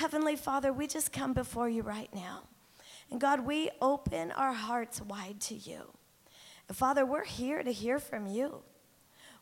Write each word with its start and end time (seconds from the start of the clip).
Heavenly 0.00 0.34
Father, 0.34 0.72
we 0.72 0.86
just 0.86 1.12
come 1.12 1.34
before 1.34 1.68
you 1.68 1.82
right 1.82 2.08
now. 2.14 2.44
And 3.10 3.20
God, 3.20 3.40
we 3.40 3.68
open 3.82 4.30
our 4.30 4.54
hearts 4.54 5.02
wide 5.02 5.40
to 5.40 5.54
you. 5.54 5.92
And 6.68 6.74
Father, 6.74 7.04
we're 7.04 7.26
here 7.26 7.62
to 7.62 7.70
hear 7.70 7.98
from 7.98 8.26
you. 8.26 8.62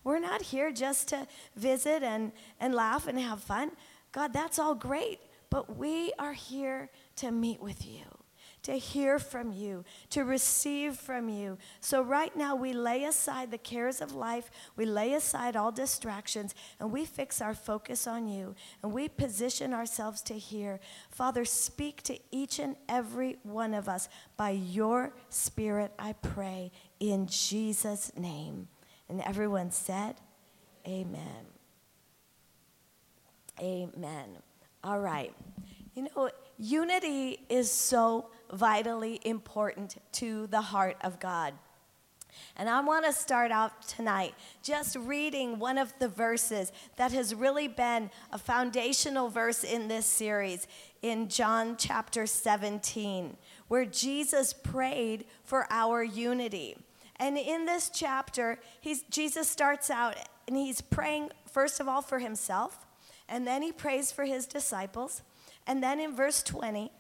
We're 0.03 0.19
not 0.19 0.43
here 0.43 0.73
just 0.73 1.11
to 1.11 1.29
visit 1.55 2.03
and, 2.03 2.33
and 2.59 2.75
laugh 2.75 3.07
and 3.07 3.21
have 3.21 3.41
fun. 3.41 3.71
God, 4.11 4.33
that's 4.33 4.59
all 4.59 4.75
great, 4.75 5.21
but 5.49 5.77
we 5.77 6.13
are 6.19 6.33
here 6.33 6.91
to 7.19 7.31
meet 7.31 7.61
with 7.63 7.87
you 7.87 8.18
to 8.63 8.73
hear 8.73 9.19
from 9.19 9.53
you, 9.53 9.85
to 10.11 10.25
receive 10.25 10.97
from 10.97 11.29
you. 11.29 11.59
So, 11.81 12.03
right 12.03 12.35
now, 12.37 12.57
we 12.57 12.73
lay 12.73 13.05
aside 13.05 13.51
the 13.51 13.59
cares 13.59 14.01
of 14.01 14.15
life, 14.15 14.51
we 14.77 14.85
lay 14.85 15.15
aside 15.15 15.57
all 15.57 15.73
distractions, 15.73 16.55
and 16.81 16.91
we 16.91 17.05
fix 17.05 17.41
our 17.41 17.55
focus 17.55 18.07
on 18.07 18.29
you, 18.29 18.55
and 18.83 18.93
we 18.93 19.09
position 19.09 19.73
ourselves 19.73 20.23
to 20.23 20.35
hear. 20.35 20.81
Father, 21.11 21.45
speak 21.45 22.03
to 22.03 22.19
each 22.31 22.59
and 22.59 22.77
every 22.89 23.39
one 23.43 23.75
of 23.75 23.89
us 23.89 24.09
by 24.37 24.51
your 24.51 25.15
Spirit, 25.31 25.93
I 25.99 26.13
pray, 26.15 26.73
in 27.01 27.27
Jesus' 27.27 28.13
name. 28.17 28.69
And 29.09 29.21
everyone 29.23 29.71
said, 29.71 30.17
Amen. 30.87 31.47
Amen. 33.61 34.39
All 34.85 35.01
right. 35.01 35.35
You 35.95 36.09
know, 36.15 36.31
unity 36.59 37.45
is 37.49 37.71
so 37.71 38.31
vitally 38.53 39.21
important 39.25 39.97
to 40.13 40.47
the 40.49 40.61
heart 40.61 40.97
of 41.03 41.21
God. 41.21 41.55
And 42.57 42.69
I 42.69 42.81
want 42.81 43.05
to 43.05 43.13
start 43.13 43.51
out 43.51 43.87
tonight 43.89 44.35
just 44.63 44.97
reading 44.97 45.59
one 45.59 45.79
of 45.79 45.93
the 45.99 46.09
verses 46.09 46.73
that 46.97 47.13
has 47.13 47.35
really 47.35 47.69
been 47.69 48.11
a 48.33 48.39
foundational 48.39 49.29
verse 49.29 49.65
in 49.65 49.89
this 49.89 50.07
series 50.07 50.67
in 51.03 51.29
John 51.29 51.77
chapter 51.77 52.27
17, 52.27 53.37
where 53.69 53.85
Jesus 53.85 54.53
prayed 54.53 55.25
for 55.45 55.67
our 55.71 56.03
unity. 56.03 56.77
And 57.17 57.37
in 57.37 57.67
this 57.67 57.91
chapter, 57.93 58.59
Jesus 59.11 59.49
starts 59.49 59.91
out 59.91 60.17
and 60.47 60.57
he's 60.57 60.81
praying, 60.81 61.31
first 61.51 61.81
of 61.81 61.89
all, 61.89 62.03
for 62.03 62.19
himself, 62.19 62.87
and 63.29 63.47
then 63.47 63.63
he 63.63 63.73
prays 63.73 64.11
for 64.11 64.25
his 64.25 64.47
disciples. 64.47 65.23
And 65.67 65.83
then 65.83 66.01
in 66.01 66.17
verse 66.17 66.43
20, 66.43 66.91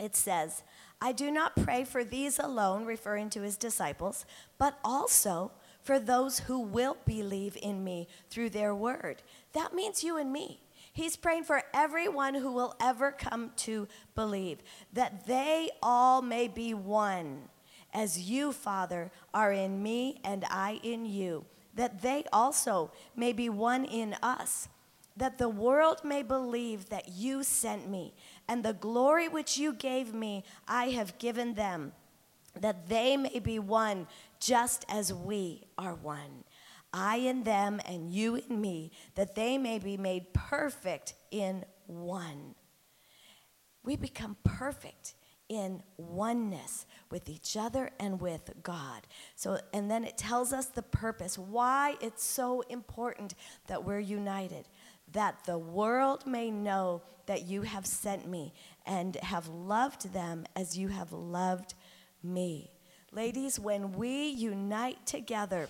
it 0.00 0.16
says, 0.16 0.62
I 1.00 1.12
do 1.12 1.30
not 1.30 1.56
pray 1.56 1.84
for 1.84 2.04
these 2.04 2.38
alone, 2.38 2.84
referring 2.84 3.30
to 3.30 3.42
his 3.42 3.56
disciples, 3.56 4.26
but 4.58 4.78
also 4.84 5.52
for 5.82 5.98
those 5.98 6.40
who 6.40 6.60
will 6.60 6.96
believe 7.06 7.56
in 7.62 7.82
me 7.82 8.06
through 8.28 8.50
their 8.50 8.74
word. 8.74 9.22
That 9.52 9.74
means 9.74 10.04
you 10.04 10.16
and 10.18 10.32
me. 10.32 10.60
He's 10.92 11.16
praying 11.16 11.44
for 11.44 11.62
everyone 11.72 12.34
who 12.34 12.52
will 12.52 12.74
ever 12.80 13.12
come 13.12 13.52
to 13.58 13.88
believe, 14.14 14.58
that 14.92 15.26
they 15.26 15.70
all 15.82 16.20
may 16.20 16.48
be 16.48 16.74
one, 16.74 17.48
as 17.94 18.18
you, 18.18 18.52
Father, 18.52 19.10
are 19.32 19.52
in 19.52 19.82
me 19.82 20.20
and 20.24 20.44
I 20.50 20.80
in 20.82 21.06
you, 21.06 21.46
that 21.74 22.02
they 22.02 22.24
also 22.32 22.92
may 23.16 23.32
be 23.32 23.48
one 23.48 23.84
in 23.84 24.16
us 24.22 24.68
that 25.16 25.38
the 25.38 25.48
world 25.48 26.02
may 26.04 26.22
believe 26.22 26.88
that 26.88 27.08
you 27.08 27.42
sent 27.42 27.88
me, 27.88 28.14
and 28.48 28.64
the 28.64 28.72
glory 28.72 29.28
which 29.28 29.58
you 29.58 29.72
gave 29.72 30.14
me, 30.14 30.44
I 30.66 30.90
have 30.90 31.18
given 31.18 31.54
them, 31.54 31.92
that 32.58 32.88
they 32.88 33.16
may 33.16 33.38
be 33.38 33.58
one 33.58 34.06
just 34.38 34.84
as 34.88 35.12
we 35.12 35.64
are 35.76 35.94
one. 35.94 36.44
I 36.92 37.16
in 37.16 37.44
them, 37.44 37.80
and 37.86 38.12
you 38.12 38.36
in 38.36 38.60
me, 38.60 38.90
that 39.14 39.34
they 39.34 39.58
may 39.58 39.78
be 39.78 39.96
made 39.96 40.32
perfect 40.32 41.14
in 41.30 41.64
one. 41.86 42.54
We 43.84 43.96
become 43.96 44.36
perfect 44.44 45.14
in 45.48 45.82
oneness 45.96 46.86
with 47.10 47.28
each 47.28 47.56
other 47.56 47.90
and 47.98 48.20
with 48.20 48.52
God. 48.62 49.06
So, 49.34 49.58
and 49.72 49.90
then 49.90 50.04
it 50.04 50.16
tells 50.16 50.52
us 50.52 50.66
the 50.66 50.82
purpose, 50.82 51.36
why 51.36 51.96
it's 52.00 52.22
so 52.22 52.60
important 52.62 53.34
that 53.66 53.84
we're 53.84 53.98
united 53.98 54.68
that 55.12 55.44
the 55.44 55.58
world 55.58 56.26
may 56.26 56.50
know 56.50 57.02
that 57.26 57.46
you 57.46 57.62
have 57.62 57.86
sent 57.86 58.28
me 58.28 58.52
and 58.86 59.16
have 59.16 59.48
loved 59.48 60.12
them 60.12 60.44
as 60.56 60.76
you 60.76 60.88
have 60.88 61.12
loved 61.12 61.74
me. 62.22 62.70
Ladies, 63.12 63.58
when 63.58 63.92
we 63.92 64.28
unite 64.28 65.04
together, 65.06 65.68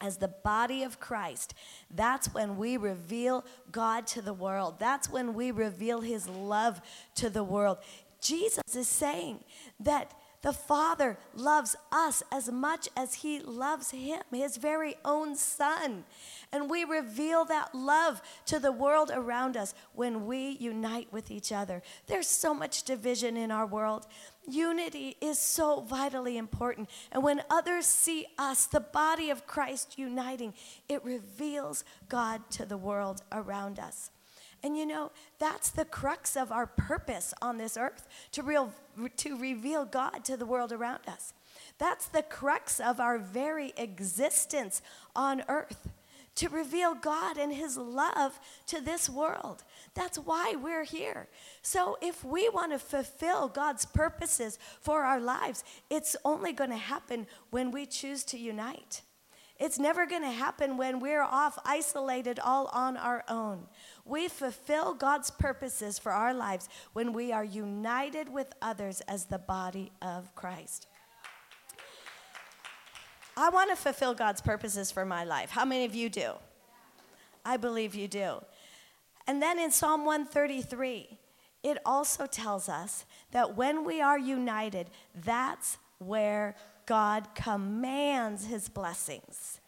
as 0.00 0.16
the 0.16 0.28
body 0.28 0.82
of 0.82 0.98
Christ, 0.98 1.54
that's 1.88 2.34
when 2.34 2.56
we 2.56 2.76
reveal 2.76 3.44
God 3.70 4.06
to 4.08 4.20
the 4.20 4.32
world. 4.32 4.80
That's 4.80 5.08
when 5.08 5.32
we 5.32 5.52
reveal 5.52 6.00
his 6.00 6.28
love 6.28 6.80
to 7.14 7.30
the 7.30 7.44
world. 7.44 7.78
Jesus 8.20 8.74
is 8.74 8.88
saying 8.88 9.44
that 9.78 10.12
the 10.42 10.52
Father 10.52 11.18
loves 11.34 11.76
us 11.92 12.22
as 12.32 12.50
much 12.50 12.88
as 12.96 13.14
He 13.14 13.38
loves 13.40 13.92
Him, 13.92 14.20
His 14.32 14.56
very 14.56 14.96
own 15.04 15.36
Son. 15.36 16.04
And 16.52 16.68
we 16.68 16.84
reveal 16.84 17.44
that 17.46 17.74
love 17.74 18.20
to 18.46 18.58
the 18.58 18.72
world 18.72 19.10
around 19.14 19.56
us 19.56 19.74
when 19.94 20.26
we 20.26 20.50
unite 20.60 21.12
with 21.12 21.30
each 21.30 21.52
other. 21.52 21.82
There's 22.08 22.26
so 22.26 22.52
much 22.52 22.82
division 22.82 23.36
in 23.36 23.52
our 23.52 23.66
world. 23.66 24.06
Unity 24.48 25.16
is 25.20 25.38
so 25.38 25.80
vitally 25.80 26.36
important. 26.36 26.90
And 27.12 27.22
when 27.22 27.42
others 27.48 27.86
see 27.86 28.26
us, 28.36 28.66
the 28.66 28.80
body 28.80 29.30
of 29.30 29.46
Christ, 29.46 29.96
uniting, 29.96 30.54
it 30.88 31.04
reveals 31.04 31.84
God 32.08 32.42
to 32.50 32.66
the 32.66 32.76
world 32.76 33.22
around 33.30 33.78
us. 33.78 34.10
And 34.62 34.76
you 34.76 34.86
know, 34.86 35.10
that's 35.38 35.70
the 35.70 35.84
crux 35.84 36.36
of 36.36 36.52
our 36.52 36.66
purpose 36.66 37.34
on 37.42 37.58
this 37.58 37.76
earth 37.76 38.06
to, 38.32 38.42
real, 38.42 38.72
to 39.16 39.36
reveal 39.36 39.84
God 39.84 40.24
to 40.24 40.36
the 40.36 40.46
world 40.46 40.72
around 40.72 41.00
us. 41.08 41.32
That's 41.78 42.06
the 42.06 42.22
crux 42.22 42.78
of 42.78 43.00
our 43.00 43.18
very 43.18 43.72
existence 43.76 44.82
on 45.16 45.42
earth 45.48 45.88
to 46.34 46.48
reveal 46.48 46.94
God 46.94 47.36
and 47.36 47.52
His 47.52 47.76
love 47.76 48.38
to 48.66 48.80
this 48.80 49.08
world. 49.08 49.64
That's 49.94 50.18
why 50.18 50.54
we're 50.56 50.84
here. 50.84 51.28
So, 51.60 51.98
if 52.00 52.24
we 52.24 52.48
want 52.48 52.72
to 52.72 52.78
fulfill 52.78 53.48
God's 53.48 53.84
purposes 53.84 54.58
for 54.80 55.02
our 55.02 55.20
lives, 55.20 55.62
it's 55.90 56.16
only 56.24 56.52
going 56.52 56.70
to 56.70 56.76
happen 56.76 57.26
when 57.50 57.70
we 57.70 57.84
choose 57.84 58.24
to 58.24 58.38
unite. 58.38 59.02
It's 59.62 59.78
never 59.78 60.06
going 60.06 60.22
to 60.22 60.30
happen 60.32 60.76
when 60.76 60.98
we're 60.98 61.22
off 61.22 61.56
isolated 61.64 62.40
all 62.40 62.66
on 62.72 62.96
our 62.96 63.22
own. 63.28 63.68
We 64.04 64.26
fulfill 64.26 64.92
God's 64.92 65.30
purposes 65.30 66.00
for 66.00 66.10
our 66.10 66.34
lives 66.34 66.68
when 66.94 67.12
we 67.12 67.30
are 67.30 67.44
united 67.44 68.28
with 68.28 68.52
others 68.60 69.02
as 69.02 69.26
the 69.26 69.38
body 69.38 69.92
of 70.02 70.34
Christ. 70.34 70.88
I 73.36 73.50
want 73.50 73.70
to 73.70 73.76
fulfill 73.76 74.14
God's 74.14 74.40
purposes 74.40 74.90
for 74.90 75.04
my 75.04 75.22
life. 75.22 75.50
How 75.50 75.64
many 75.64 75.84
of 75.84 75.94
you 75.94 76.10
do? 76.10 76.32
I 77.44 77.56
believe 77.56 77.94
you 77.94 78.08
do. 78.08 78.42
And 79.28 79.40
then 79.40 79.60
in 79.60 79.70
Psalm 79.70 80.04
133, 80.04 81.20
it 81.62 81.78
also 81.86 82.26
tells 82.26 82.68
us 82.68 83.04
that 83.30 83.56
when 83.56 83.84
we 83.84 84.00
are 84.00 84.18
united, 84.18 84.88
that's 85.14 85.78
where 85.98 86.56
God 86.86 87.34
commands 87.34 88.46
his 88.46 88.68
blessings. 88.68 89.60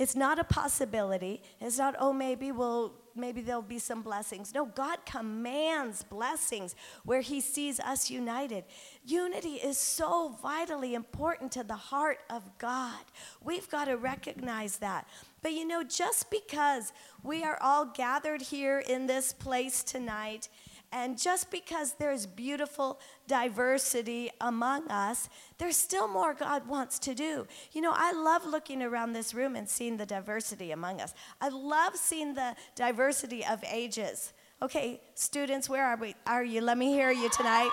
It's 0.00 0.16
not 0.16 0.38
a 0.38 0.44
possibility. 0.44 1.42
It's 1.60 1.76
not, 1.76 1.94
oh, 1.98 2.14
maybe 2.14 2.52
we'll 2.52 2.94
maybe 3.14 3.42
there'll 3.42 3.60
be 3.60 3.78
some 3.78 4.00
blessings. 4.02 4.54
No, 4.54 4.64
God 4.64 5.04
commands 5.04 6.02
blessings 6.02 6.74
where 7.04 7.20
He 7.20 7.40
sees 7.40 7.78
us 7.80 8.10
united. 8.10 8.64
Unity 9.04 9.56
is 9.56 9.76
so 9.76 10.36
vitally 10.42 10.94
important 10.94 11.52
to 11.52 11.64
the 11.64 11.76
heart 11.76 12.20
of 12.30 12.42
God. 12.58 13.04
We've 13.42 13.68
got 13.68 13.86
to 13.86 13.96
recognize 13.96 14.78
that. 14.78 15.06
But 15.42 15.52
you 15.52 15.66
know, 15.66 15.82
just 15.82 16.30
because 16.30 16.94
we 17.22 17.44
are 17.44 17.58
all 17.60 17.84
gathered 17.84 18.42
here 18.42 18.78
in 18.78 19.06
this 19.06 19.34
place 19.34 19.82
tonight, 19.82 20.48
and 20.92 21.18
just 21.18 21.50
because 21.50 21.94
there's 21.98 22.26
beautiful 22.26 22.98
diversity 23.28 24.30
among 24.40 24.88
us, 24.88 25.28
there's 25.58 25.76
still 25.76 26.08
more 26.08 26.34
God 26.34 26.66
wants 26.66 26.98
to 27.00 27.14
do. 27.14 27.46
You 27.72 27.80
know, 27.80 27.92
I 27.94 28.12
love 28.12 28.44
looking 28.44 28.82
around 28.82 29.12
this 29.12 29.32
room 29.32 29.54
and 29.56 29.68
seeing 29.68 29.96
the 29.96 30.06
diversity 30.06 30.72
among 30.72 31.00
us. 31.00 31.14
I 31.40 31.48
love 31.48 31.96
seeing 31.96 32.34
the 32.34 32.54
diversity 32.74 33.44
of 33.44 33.62
ages. 33.64 34.32
Okay, 34.62 35.00
students, 35.14 35.68
where 35.68 35.84
are 35.84 35.96
we? 35.96 36.14
Are 36.26 36.44
you? 36.44 36.60
Let 36.60 36.76
me 36.76 36.92
hear 36.92 37.10
you 37.10 37.30
tonight. 37.30 37.70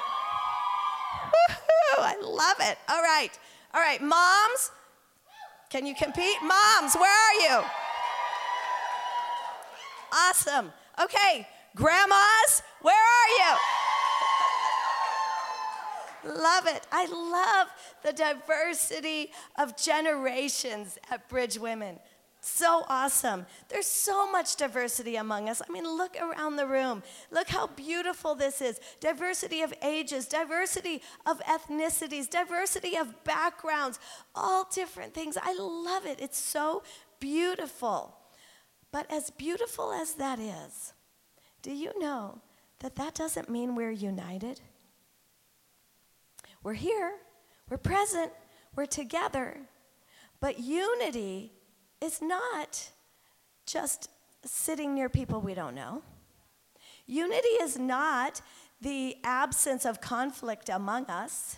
Woo-hoo, 1.26 2.02
I 2.02 2.16
love 2.22 2.58
it. 2.70 2.78
All 2.88 3.02
right. 3.02 3.38
All 3.74 3.82
right, 3.82 4.02
moms, 4.02 4.72
can 5.70 5.86
you 5.86 5.94
compete? 5.94 6.38
Moms, 6.42 6.96
where 6.96 7.12
are 7.12 7.34
you? 7.42 7.66
Awesome. 10.14 10.72
Okay, 11.04 11.46
grandmas, 11.76 12.64
where 12.82 12.96
are 12.96 13.30
you? 13.38 13.58
love 16.36 16.68
it. 16.68 16.86
I 16.92 17.06
love 17.06 17.68
the 18.04 18.14
diversity 18.14 19.32
of 19.58 19.78
generations 19.78 20.98
at 21.10 21.28
Bridge 21.30 21.58
Women. 21.58 22.00
so 22.40 22.86
awesome. 22.88 23.46
There's 23.68 23.88
so 23.88 24.32
much 24.32 24.56
diversity 24.56 25.16
among 25.18 25.50
us. 25.50 25.62
I 25.68 25.72
mean, 25.72 25.84
look 25.86 26.16
around 26.22 26.56
the 26.56 26.68
room. 26.68 27.04
Look 27.32 27.50
how 27.50 27.68
beautiful 27.68 28.36
this 28.36 28.62
is. 28.62 28.80
Diversity 29.02 29.64
of 29.64 29.74
ages, 29.84 30.28
diversity 30.28 31.02
of 31.26 31.40
ethnicities, 31.42 32.30
diversity 32.30 32.96
of 32.96 33.24
backgrounds, 33.24 34.00
all 34.34 34.68
different 34.74 35.14
things. 35.14 35.38
I 35.42 35.58
love 35.60 36.06
it. 36.06 36.20
It's 36.22 36.38
so 36.38 36.84
beautiful. 37.20 38.16
But 38.92 39.12
as 39.12 39.30
beautiful 39.32 39.92
as 39.92 40.14
that 40.14 40.40
is, 40.40 40.94
do 41.62 41.74
you 41.74 41.92
know 42.00 42.42
that 42.80 42.96
that 42.96 43.16
doesn't 43.16 43.50
mean 43.50 43.76
we're 43.76 43.92
united? 43.92 44.62
We're 46.64 46.74
here, 46.74 47.14
we're 47.70 47.78
present, 47.78 48.32
we're 48.76 48.86
together. 48.86 49.58
But 50.40 50.60
unity 50.60 51.54
is 52.02 52.22
not 52.22 52.92
just 53.66 54.10
sitting 54.46 54.94
near 54.94 55.10
people 55.10 55.42
we 55.42 55.54
don't 55.54 55.76
know. 55.76 56.04
Unity 57.06 57.48
is 57.62 57.78
not 57.78 58.42
the 58.82 59.18
absence 59.24 59.86
of 59.86 60.02
conflict 60.02 60.70
among 60.70 61.06
us. 61.06 61.58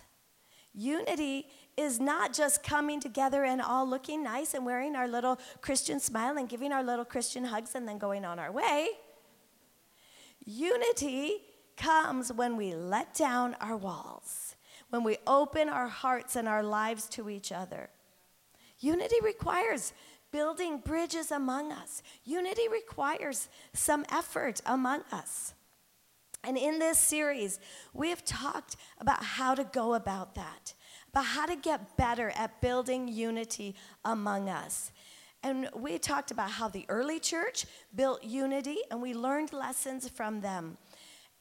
Unity 0.72 1.48
is 1.76 1.98
not 1.98 2.32
just 2.32 2.62
coming 2.62 3.00
together 3.00 3.44
and 3.44 3.60
all 3.60 3.88
looking 3.88 4.22
nice 4.22 4.54
and 4.54 4.64
wearing 4.64 4.94
our 4.94 5.08
little 5.08 5.38
Christian 5.60 5.98
smile 5.98 6.36
and 6.36 6.48
giving 6.48 6.72
our 6.72 6.82
little 6.82 7.04
Christian 7.04 7.44
hugs 7.44 7.74
and 7.74 7.88
then 7.88 7.98
going 7.98 8.24
on 8.24 8.38
our 8.38 8.52
way. 8.52 8.90
Unity 10.44 11.42
comes 11.76 12.32
when 12.32 12.56
we 12.56 12.74
let 12.74 13.14
down 13.14 13.56
our 13.60 13.76
walls, 13.76 14.56
when 14.90 15.04
we 15.04 15.16
open 15.26 15.68
our 15.68 15.88
hearts 15.88 16.36
and 16.36 16.48
our 16.48 16.62
lives 16.62 17.08
to 17.10 17.30
each 17.30 17.52
other. 17.52 17.90
Unity 18.78 19.16
requires 19.22 19.92
building 20.32 20.78
bridges 20.78 21.30
among 21.30 21.72
us. 21.72 22.02
Unity 22.24 22.68
requires 22.68 23.48
some 23.72 24.04
effort 24.10 24.60
among 24.66 25.02
us. 25.12 25.54
And 26.42 26.56
in 26.56 26.78
this 26.78 26.98
series, 26.98 27.60
we 27.92 28.08
have 28.08 28.24
talked 28.24 28.76
about 28.98 29.22
how 29.22 29.54
to 29.54 29.64
go 29.64 29.94
about 29.94 30.34
that, 30.36 30.74
about 31.10 31.26
how 31.26 31.46
to 31.46 31.56
get 31.56 31.96
better 31.98 32.30
at 32.30 32.62
building 32.62 33.08
unity 33.08 33.74
among 34.04 34.48
us. 34.48 34.90
And 35.42 35.68
we 35.74 35.98
talked 35.98 36.30
about 36.30 36.50
how 36.50 36.68
the 36.68 36.84
early 36.88 37.18
church 37.18 37.64
built 37.94 38.22
unity, 38.22 38.78
and 38.90 39.00
we 39.00 39.14
learned 39.14 39.52
lessons 39.52 40.08
from 40.08 40.40
them. 40.40 40.76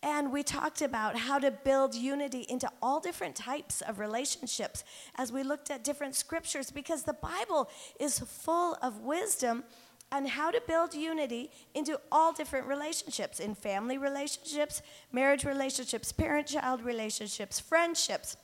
And 0.02 0.32
we 0.32 0.44
talked 0.44 0.82
about 0.82 1.18
how 1.18 1.40
to 1.40 1.52
build 1.52 1.94
unity 1.94 2.46
into 2.48 2.72
all 2.82 3.02
different 3.02 3.36
types 3.36 3.82
of 3.82 4.00
relationships 4.00 4.86
as 5.16 5.34
we 5.34 5.44
looked 5.44 5.70
at 5.70 5.84
different 5.84 6.16
scriptures 6.16 6.72
because 6.72 7.04
the 7.04 7.14
Bible 7.14 7.70
is 8.00 8.20
full 8.20 8.78
of 8.82 9.02
wisdom 9.02 9.66
on 10.12 10.26
how 10.26 10.52
to 10.52 10.62
build 10.66 10.94
unity 10.94 11.52
into 11.76 12.00
all 12.12 12.32
different 12.32 12.66
relationships 12.66 13.42
in 13.42 13.54
family 13.54 13.98
relationships, 13.98 14.82
marriage 15.12 15.44
relationships, 15.44 16.14
parent 16.14 16.48
child 16.48 16.82
relationships, 16.82 17.60
friendships 17.60 18.38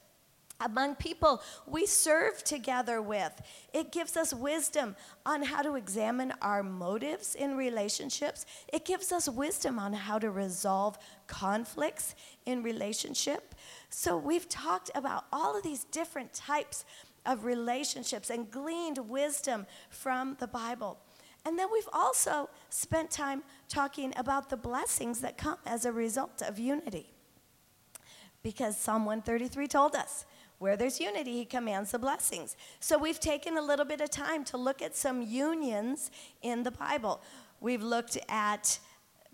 among 0.62 0.96
people 0.96 1.42
we 1.68 1.86
serve 1.86 2.44
together 2.44 3.02
with. 3.02 3.42
It 3.74 3.92
gives 3.92 4.16
us 4.16 4.34
wisdom 4.34 4.96
on 5.26 5.44
how 5.44 5.62
to 5.62 5.76
examine 5.76 6.34
our 6.42 6.64
motives 6.64 7.36
in 7.36 7.58
relationships. 7.58 8.46
It 8.72 8.86
gives 8.86 9.12
us 9.12 9.28
wisdom 9.28 9.80
on 9.80 9.94
how 9.94 10.20
to 10.20 10.32
resolve 10.32 10.98
conflicts 11.28 12.16
in 12.46 12.64
relationship. 12.64 13.56
So 13.90 14.18
we've 14.18 14.48
talked 14.50 14.92
about 14.96 15.26
all 15.32 15.58
of 15.58 15.64
these 15.64 15.84
different 15.86 16.34
types 16.34 16.86
of 17.26 17.46
relationships 17.46 18.30
and 18.30 18.50
gleaned 18.50 18.98
wisdom 19.10 19.66
from 19.90 20.38
the 20.40 20.48
Bible. 20.48 21.00
And 21.46 21.60
then 21.60 21.68
we've 21.72 21.90
also 21.94 22.50
spent 22.70 23.12
time 23.12 23.44
talking 23.70 24.14
about 24.18 24.50
the 24.50 24.58
blessings 24.58 25.22
that 25.22 25.38
come 25.38 25.58
as 25.66 25.86
a 25.86 25.92
result 25.92 26.42
of 26.42 26.58
unity. 26.58 27.14
Because 28.42 28.78
Psalm 28.78 29.06
133 29.06 29.68
told 29.68 29.96
us 29.96 30.26
where 30.60 30.78
there's 30.78 31.00
unity, 31.00 31.34
he 31.34 31.46
commands 31.46 31.92
the 31.92 32.00
blessings. 32.00 32.56
So 32.80 32.98
we've 32.98 33.20
taken 33.20 33.58
a 33.58 33.62
little 33.62 33.86
bit 33.86 34.02
of 34.02 34.10
time 34.10 34.44
to 34.46 34.58
look 34.58 34.82
at 34.82 34.96
some 34.96 35.22
unions 35.22 36.12
in 36.42 36.64
the 36.64 36.72
Bible. 36.72 37.22
We've 37.60 37.84
looked 37.84 38.18
at 38.30 38.80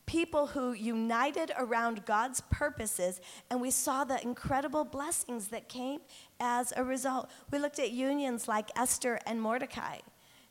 people 0.06 0.48
who 0.48 0.74
united 0.74 1.52
around 1.58 2.06
God's 2.06 2.42
purposes, 2.50 3.22
and 3.50 3.62
we 3.62 3.72
saw 3.72 4.04
the 4.04 4.22
incredible 4.22 4.84
blessings 4.84 5.48
that 5.50 5.70
came 5.70 6.02
as 6.40 6.74
a 6.76 6.84
result. 6.84 7.30
We 7.52 7.60
looked 7.60 7.80
at 7.80 7.92
unions 7.92 8.48
like 8.48 8.70
Esther 8.76 9.20
and 9.26 9.42
Mordecai, 9.42 10.00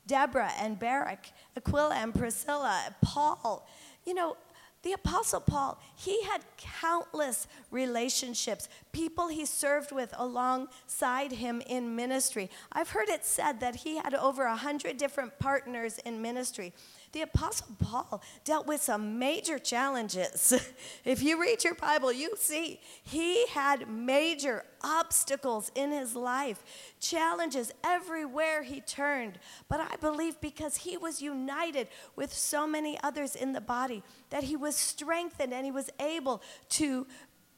Deborah 0.06 0.52
and 0.58 0.78
Barak, 0.78 1.32
Aquila 1.56 1.94
and 1.96 2.14
Priscilla, 2.14 2.94
Paul. 3.02 3.68
You 4.06 4.14
know, 4.14 4.36
the 4.82 4.92
Apostle 4.92 5.40
Paul, 5.40 5.78
he 5.94 6.22
had 6.22 6.42
countless 6.56 7.46
relationships, 7.70 8.68
people 8.92 9.28
he 9.28 9.44
served 9.44 9.92
with 9.92 10.14
alongside 10.16 11.32
him 11.32 11.62
in 11.66 11.94
ministry. 11.94 12.50
I've 12.72 12.90
heard 12.90 13.10
it 13.10 13.24
said 13.24 13.60
that 13.60 13.76
he 13.76 13.98
had 13.98 14.14
over 14.14 14.44
a 14.44 14.56
hundred 14.56 14.96
different 14.96 15.38
partners 15.38 15.98
in 15.98 16.22
ministry. 16.22 16.72
The 17.12 17.22
Apostle 17.22 17.74
Paul 17.78 18.22
dealt 18.44 18.68
with 18.68 18.80
some 18.80 19.18
major 19.18 19.58
challenges. 19.58 20.52
if 21.04 21.22
you 21.22 21.40
read 21.40 21.64
your 21.64 21.74
Bible, 21.74 22.12
you 22.12 22.34
see 22.36 22.80
he 23.02 23.46
had 23.48 23.88
major 23.88 24.64
obstacles 24.82 25.72
in 25.74 25.90
his 25.90 26.14
life, 26.14 26.62
challenges 27.00 27.72
everywhere 27.82 28.62
he 28.62 28.80
turned. 28.80 29.40
But 29.68 29.80
I 29.80 29.96
believe 29.96 30.40
because 30.40 30.76
he 30.76 30.96
was 30.96 31.20
united 31.20 31.88
with 32.14 32.32
so 32.32 32.66
many 32.66 32.96
others 33.02 33.34
in 33.34 33.52
the 33.52 33.60
body, 33.60 34.04
that 34.30 34.44
he 34.44 34.54
was 34.54 34.76
strengthened 34.76 35.52
and 35.52 35.64
he 35.64 35.72
was 35.72 35.90
able 35.98 36.40
to 36.70 37.06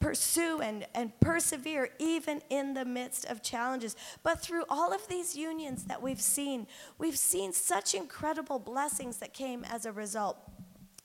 pursue 0.03 0.59
and, 0.59 0.85
and 0.93 1.17
persevere 1.21 1.89
even 1.97 2.41
in 2.49 2.73
the 2.73 2.83
midst 2.83 3.23
of 3.25 3.41
challenges. 3.41 3.95
But 4.21 4.41
through 4.41 4.65
all 4.69 4.91
of 4.93 5.07
these 5.07 5.33
unions 5.33 5.85
that 5.85 6.01
we've 6.01 6.19
seen, 6.19 6.67
we've 6.97 7.17
seen 7.17 7.53
such 7.53 7.93
incredible 7.93 8.59
blessings 8.59 9.17
that 9.17 9.33
came 9.33 9.63
as 9.63 9.85
a 9.85 9.93
result. 9.93 10.37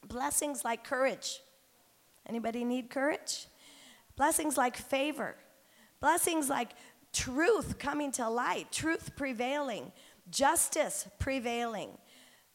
Blessings 0.08 0.64
like 0.64 0.82
courage. 0.82 1.40
Anybody 2.28 2.64
need 2.64 2.90
courage? 2.90 3.46
Blessings 4.16 4.56
like 4.56 4.76
favor. 4.76 5.36
Blessings 6.00 6.48
like 6.48 6.70
truth 7.12 7.78
coming 7.78 8.10
to 8.12 8.28
light, 8.28 8.72
truth 8.72 9.14
prevailing, 9.16 9.92
justice 10.28 11.06
prevailing, 11.20 11.90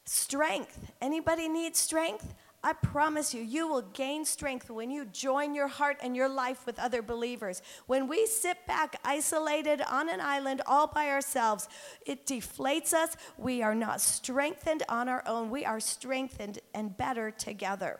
strength. 0.03 0.91
Anybody 1.01 1.47
need 1.47 1.77
strength? 1.77 2.33
I 2.65 2.71
promise 2.71 3.33
you, 3.33 3.41
you 3.41 3.67
will 3.67 3.81
gain 3.81 4.23
strength 4.23 4.69
when 4.69 4.89
you 4.89 5.03
join 5.05 5.53
your 5.53 5.67
heart 5.67 5.97
and 6.01 6.15
your 6.15 6.29
life 6.29 6.65
with 6.65 6.79
other 6.79 7.01
believers. 7.01 7.61
When 7.87 8.07
we 8.07 8.25
sit 8.25 8.65
back 8.65 8.95
isolated 9.03 9.81
on 9.81 10.07
an 10.07 10.21
island 10.21 10.61
all 10.65 10.87
by 10.87 11.09
ourselves, 11.09 11.67
it 12.05 12.25
deflates 12.25 12.93
us. 12.93 13.17
We 13.37 13.61
are 13.61 13.75
not 13.75 13.99
strengthened 13.99 14.83
on 14.87 15.09
our 15.09 15.23
own, 15.27 15.49
we 15.49 15.65
are 15.65 15.81
strengthened 15.81 16.59
and 16.73 16.95
better 16.95 17.31
together. 17.31 17.99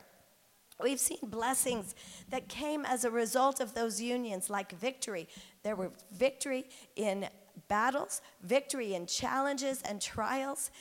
We've 0.82 1.00
seen 1.00 1.20
blessings 1.24 1.94
that 2.30 2.48
came 2.48 2.86
as 2.86 3.04
a 3.04 3.12
result 3.12 3.60
of 3.60 3.74
those 3.74 4.02
unions, 4.02 4.50
like 4.50 4.72
victory. 4.72 5.28
There 5.64 5.76
were 5.76 5.92
victory 6.12 6.66
in 6.96 7.28
battles, 7.68 8.22
victory 8.42 8.94
in 8.94 9.06
challenges 9.06 9.82
and 9.84 10.02
trials. 10.02 10.72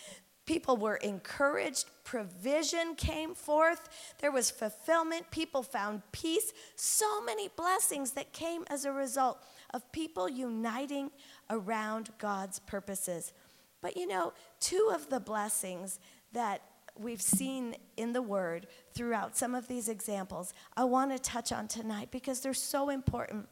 People 0.45 0.77
were 0.77 0.97
encouraged, 0.97 1.87
provision 2.03 2.97
came 2.97 3.35
forth, 3.35 3.89
there 4.19 4.33
was 4.33 4.51
fulfillment, 4.51 5.31
people 5.31 5.63
found 5.63 6.03
peace. 6.11 6.53
So 6.75 7.23
many 7.23 7.49
blessings 7.49 8.13
that 8.13 8.33
came 8.33 8.65
as 8.69 8.85
a 8.85 8.93
result 8.93 9.41
of 9.73 9.91
people 9.93 10.29
uniting 10.29 11.11
around 11.49 12.11
God's 12.19 12.59
purposes. 12.59 13.33
But 13.81 13.97
you 13.97 14.07
know, 14.07 14.33
two 14.59 14.91
of 14.93 15.11
the 15.11 15.21
blessings 15.21 16.01
that 16.33 16.63
we've 16.99 17.23
seen 17.23 17.77
in 17.97 18.13
the 18.13 18.23
Word 18.23 18.67
throughout 18.95 19.37
some 19.37 19.55
of 19.55 19.69
these 19.69 19.89
examples, 19.89 20.53
I 20.77 20.85
want 20.85 21.13
to 21.13 21.19
touch 21.19 21.53
on 21.53 21.69
tonight 21.69 22.09
because 22.11 22.41
they're 22.41 22.53
so 22.53 22.91
important. 22.91 23.49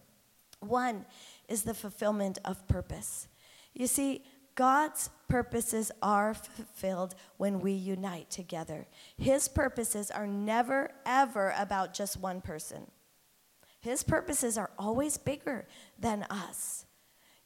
One 0.60 1.06
is 1.48 1.62
the 1.62 1.74
fulfillment 1.74 2.38
of 2.44 2.66
purpose. 2.68 3.28
You 3.74 3.86
see, 3.86 4.24
God's 4.54 5.10
purposes 5.28 5.90
are 6.02 6.34
fulfilled 6.34 7.14
when 7.36 7.60
we 7.60 7.72
unite 7.72 8.30
together. 8.30 8.86
His 9.16 9.48
purposes 9.48 10.10
are 10.10 10.26
never, 10.26 10.90
ever 11.06 11.54
about 11.56 11.94
just 11.94 12.18
one 12.18 12.40
person. 12.40 12.90
His 13.80 14.02
purposes 14.02 14.58
are 14.58 14.70
always 14.78 15.16
bigger 15.16 15.66
than 15.98 16.24
us. 16.24 16.84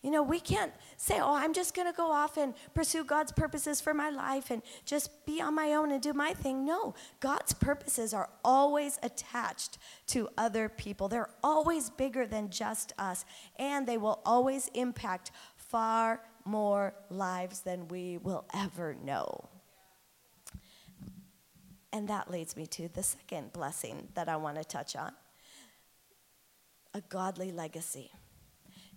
You 0.03 0.11
know, 0.11 0.23
we 0.23 0.39
can't 0.39 0.73
say, 0.99 1.19
oh, 1.19 1.35
I'm 1.35 1.55
just 1.55 1.75
going 1.75 1.91
to 1.91 1.97
go 1.97 2.13
off 2.13 2.37
and 2.37 2.53
pursue 2.75 3.05
God's 3.05 3.33
purposes 3.33 3.81
for 3.81 3.95
my 3.95 4.11
life 4.11 4.51
and 4.51 4.61
just 4.85 5.25
be 5.25 5.41
on 5.41 5.55
my 5.55 5.73
own 5.73 5.93
and 5.93 6.03
do 6.03 6.13
my 6.13 6.35
thing. 6.35 6.67
No, 6.67 6.93
God's 7.21 7.55
purposes 7.55 8.13
are 8.13 8.29
always 8.45 8.99
attached 9.03 9.79
to 10.09 10.29
other 10.37 10.69
people. 10.69 11.09
They're 11.09 11.31
always 11.43 11.89
bigger 11.89 12.27
than 12.27 12.51
just 12.51 12.93
us, 12.99 13.25
and 13.59 13.87
they 13.87 13.97
will 13.97 14.21
always 14.27 14.69
impact 14.75 15.31
far 15.57 16.21
more 16.45 16.95
lives 17.11 17.61
than 17.61 17.89
we 17.89 18.19
will 18.19 18.45
ever 18.55 18.95
know. 18.95 19.49
And 21.93 22.09
that 22.09 22.31
leads 22.31 22.57
me 22.57 22.67
to 22.69 22.89
the 22.89 23.03
second 23.03 23.53
blessing 23.53 24.09
that 24.15 24.29
I 24.29 24.37
want 24.37 24.57
to 24.57 24.65
touch 24.65 24.97
on 24.97 25.13
a 26.93 27.01
godly 27.03 27.51
legacy. 27.51 28.11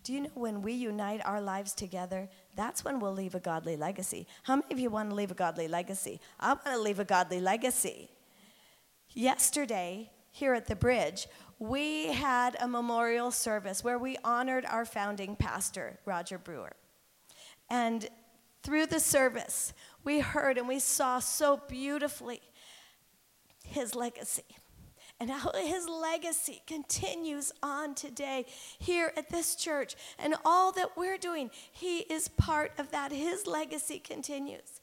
Do 0.03 0.13
you 0.13 0.21
know 0.21 0.29
when 0.35 0.61
we 0.61 0.73
unite 0.73 1.21
our 1.25 1.41
lives 1.41 1.73
together, 1.73 2.29
that's 2.55 2.85
when 2.85 2.99
we'll 2.99 3.13
leave 3.13 3.35
a 3.35 3.39
godly 3.39 3.75
legacy? 3.75 4.27
How 4.43 4.55
many 4.55 4.71
of 4.71 4.79
you 4.79 4.89
want 4.89 5.09
to 5.09 5.15
leave 5.15 5.31
a 5.31 5.35
godly 5.35 5.67
legacy? 5.67 6.21
I 6.39 6.49
want 6.49 6.65
to 6.65 6.79
leave 6.79 6.99
a 6.99 7.05
godly 7.05 7.41
legacy. 7.41 8.09
Yesterday, 9.13 10.11
here 10.31 10.53
at 10.53 10.67
the 10.67 10.75
bridge, 10.75 11.27
we 11.59 12.13
had 12.13 12.55
a 12.59 12.67
memorial 12.67 13.31
service 13.31 13.83
where 13.83 13.97
we 13.97 14.17
honored 14.23 14.65
our 14.65 14.85
founding 14.85 15.35
pastor, 15.35 15.99
Roger 16.05 16.37
Brewer. 16.37 16.73
And 17.69 18.07
through 18.63 18.87
the 18.87 18.99
service, 18.99 19.73
we 20.03 20.19
heard 20.19 20.57
and 20.57 20.67
we 20.67 20.79
saw 20.79 21.19
so 21.19 21.61
beautifully 21.67 22.41
his 23.63 23.95
legacy 23.95 24.43
and 25.19 25.29
how 25.31 25.51
his 25.53 25.87
legacy 25.87 26.61
continues 26.67 27.51
on 27.63 27.95
today 27.95 28.45
here 28.77 29.11
at 29.17 29.29
this 29.29 29.55
church. 29.55 29.95
And 30.19 30.35
all 30.45 30.71
that 30.73 30.95
we're 30.95 31.17
doing, 31.17 31.49
he 31.71 31.99
is 31.99 32.27
part 32.27 32.71
of 32.77 32.91
that. 32.91 33.11
His 33.11 33.47
legacy 33.47 33.99
continues. 33.99 34.79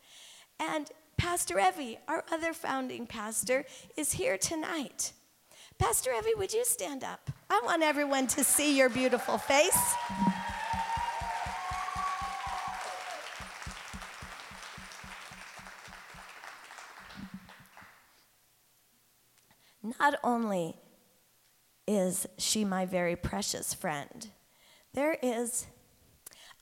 And 0.59 0.91
Pastor 1.17 1.61
Evie, 1.61 1.99
our 2.09 2.25
other 2.33 2.53
founding 2.53 3.07
pastor, 3.07 3.65
is 3.97 4.13
here 4.13 4.37
tonight. 4.37 5.13
Pastor 5.79 6.13
Evie, 6.13 6.35
would 6.37 6.53
you 6.53 6.65
stand 6.65 7.05
up? 7.05 7.31
I 7.49 7.61
want 7.65 7.83
everyone 7.83 8.27
to 8.29 8.45
see 8.45 8.77
your 8.77 8.89
beautiful 8.89 9.39
face. 9.39 9.95
Not 19.99 20.19
only 20.23 20.77
is 21.87 22.27
she 22.39 22.65
my 22.65 22.87
very 22.87 23.17
precious 23.17 23.75
friend, 23.75 24.29
there 24.93 25.19
is 25.23 25.67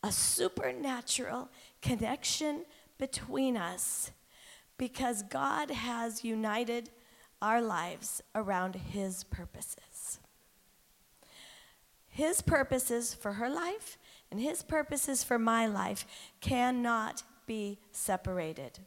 a 0.02 0.10
supernatural 0.10 1.48
connection 1.80 2.64
between 2.98 3.56
us 3.56 4.10
because 4.78 5.22
God 5.22 5.70
has 5.70 6.24
united 6.24 6.90
our 7.40 7.60
lives 7.60 8.22
around 8.34 8.74
His 8.74 9.24
purposes. 9.24 10.18
His 12.08 12.42
purposes 12.42 13.14
for 13.14 13.34
her 13.34 13.48
life 13.48 13.98
and 14.30 14.40
His 14.40 14.62
purposes 14.62 15.24
for 15.24 15.38
my 15.38 15.66
life 15.66 16.06
cannot 16.40 17.22
be 17.46 17.78
separated 17.90 18.78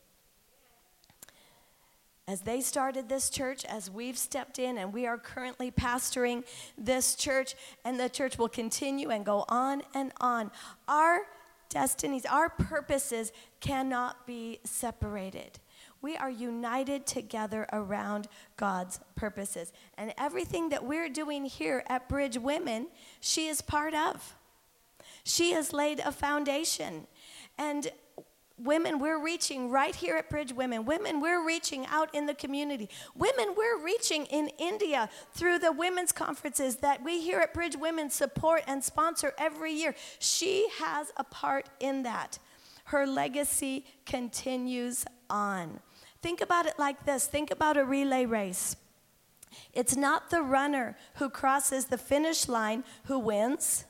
as 2.27 2.41
they 2.41 2.59
started 2.59 3.07
this 3.07 3.29
church, 3.29 3.63
as 3.65 3.89
we've 3.89 4.17
stepped 4.17 4.57
in, 4.57 4.77
and 4.77 4.91
we 4.91 5.05
are 5.05 5.17
currently 5.17 5.69
pastoring 5.69 6.43
this 6.77 7.15
church, 7.15 7.55
and 7.83 7.99
the 7.99 8.09
church 8.09 8.37
will 8.37 8.49
continue 8.49 9.09
and 9.09 9.25
go 9.25 9.45
on 9.47 9.83
and 9.93 10.11
on. 10.19 10.49
Our 10.87 11.21
destinies, 11.69 12.25
our 12.25 12.49
purposes 12.49 13.31
cannot 13.59 14.25
be 14.25 14.59
separated. 14.63 15.59
We 16.01 16.15
are 16.15 16.29
united 16.29 17.05
together 17.05 17.67
around 17.73 18.27
God's 18.57 18.99
purposes. 19.15 19.71
And 19.97 20.13
everything 20.17 20.69
that 20.69 20.85
we're 20.85 21.09
doing 21.09 21.45
here 21.45 21.83
at 21.87 22.07
Bridge 22.07 22.37
Women, 22.37 22.87
she 23.19 23.47
is 23.47 23.61
part 23.61 23.93
of. 23.93 24.35
She 25.23 25.51
has 25.51 25.73
laid 25.73 25.99
a 25.99 26.11
foundation. 26.11 27.07
And 27.57 27.91
Women, 28.57 28.99
we're 28.99 29.21
reaching 29.21 29.69
right 29.69 29.93
here 29.93 30.15
at 30.15 30.29
Bridge 30.29 30.53
Women. 30.53 30.85
Women, 30.85 31.19
we're 31.19 31.45
reaching 31.45 31.85
out 31.87 32.13
in 32.15 32.25
the 32.25 32.33
community. 32.33 32.89
Women, 33.13 33.53
we're 33.55 33.83
reaching 33.83 34.25
in 34.27 34.49
India 34.57 35.09
through 35.33 35.59
the 35.59 35.73
women's 35.73 36.13
conferences 36.13 36.77
that 36.77 37.03
we 37.03 37.21
here 37.21 37.39
at 37.39 37.53
Bridge 37.53 37.75
Women 37.75 38.09
support 38.09 38.63
and 38.65 38.81
sponsor 38.81 39.33
every 39.37 39.73
year. 39.73 39.93
She 40.19 40.69
has 40.79 41.11
a 41.17 41.25
part 41.25 41.69
in 41.81 42.03
that. 42.03 42.39
Her 42.85 43.05
legacy 43.05 43.85
continues 44.05 45.05
on. 45.29 45.81
Think 46.21 46.39
about 46.39 46.65
it 46.65 46.79
like 46.79 47.05
this 47.05 47.27
think 47.27 47.51
about 47.51 47.75
a 47.75 47.83
relay 47.83 48.25
race. 48.25 48.77
It's 49.73 49.97
not 49.97 50.29
the 50.29 50.41
runner 50.41 50.95
who 51.15 51.29
crosses 51.29 51.85
the 51.85 51.97
finish 51.97 52.47
line 52.47 52.83
who 53.05 53.19
wins, 53.19 53.85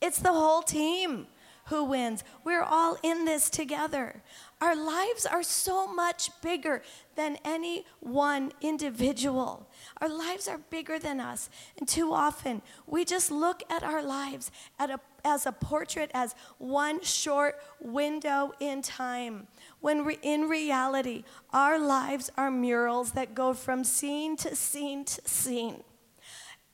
it's 0.00 0.18
the 0.18 0.32
whole 0.32 0.62
team 0.62 1.26
who 1.66 1.84
wins. 1.84 2.24
We're 2.44 2.62
all 2.62 2.96
in 3.02 3.24
this 3.24 3.48
together. 3.48 4.22
Our 4.60 4.76
lives 4.76 5.26
are 5.26 5.42
so 5.42 5.86
much 5.86 6.30
bigger 6.40 6.82
than 7.16 7.38
any 7.44 7.84
one 8.00 8.52
individual. 8.60 9.68
Our 10.00 10.08
lives 10.08 10.48
are 10.48 10.58
bigger 10.58 10.98
than 10.98 11.20
us. 11.20 11.50
And 11.78 11.88
too 11.88 12.12
often, 12.12 12.62
we 12.86 13.04
just 13.04 13.30
look 13.30 13.62
at 13.70 13.82
our 13.82 14.02
lives 14.02 14.50
at 14.78 14.90
a, 14.90 15.00
as 15.24 15.46
a 15.46 15.52
portrait, 15.52 16.10
as 16.14 16.34
one 16.58 17.02
short 17.02 17.60
window 17.80 18.52
in 18.60 18.82
time. 18.82 19.48
When 19.80 20.04
re, 20.04 20.18
in 20.22 20.42
reality, 20.48 21.24
our 21.52 21.78
lives 21.78 22.30
are 22.36 22.50
murals 22.50 23.12
that 23.12 23.34
go 23.34 23.54
from 23.54 23.84
scene 23.84 24.36
to 24.38 24.54
scene 24.54 25.04
to 25.04 25.20
scene. 25.24 25.82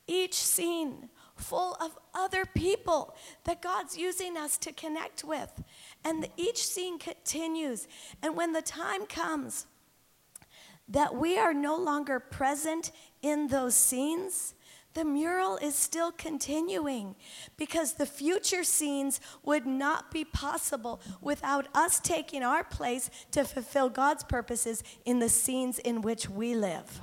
Each 0.06 0.34
scene 0.34 1.08
full 1.40 1.76
of 1.80 1.98
other 2.14 2.44
people 2.44 3.16
that 3.44 3.62
God's 3.62 3.96
using 3.96 4.36
us 4.36 4.58
to 4.58 4.72
connect 4.72 5.24
with. 5.24 5.62
And 6.04 6.28
each 6.36 6.64
scene 6.64 6.98
continues. 6.98 7.88
And 8.22 8.36
when 8.36 8.52
the 8.52 8.62
time 8.62 9.06
comes 9.06 9.66
that 10.88 11.14
we 11.14 11.38
are 11.38 11.54
no 11.54 11.76
longer 11.76 12.18
present 12.18 12.90
in 13.22 13.48
those 13.48 13.74
scenes, 13.74 14.54
the 14.94 15.04
mural 15.04 15.56
is 15.56 15.76
still 15.76 16.10
continuing 16.10 17.14
because 17.56 17.92
the 17.92 18.06
future 18.06 18.64
scenes 18.64 19.20
would 19.44 19.64
not 19.64 20.10
be 20.10 20.24
possible 20.24 21.00
without 21.20 21.68
us 21.74 22.00
taking 22.00 22.42
our 22.42 22.64
place 22.64 23.08
to 23.30 23.44
fulfill 23.44 23.88
God's 23.88 24.24
purposes 24.24 24.82
in 25.04 25.20
the 25.20 25.28
scenes 25.28 25.78
in 25.78 26.02
which 26.02 26.28
we 26.28 26.56
live. 26.56 27.00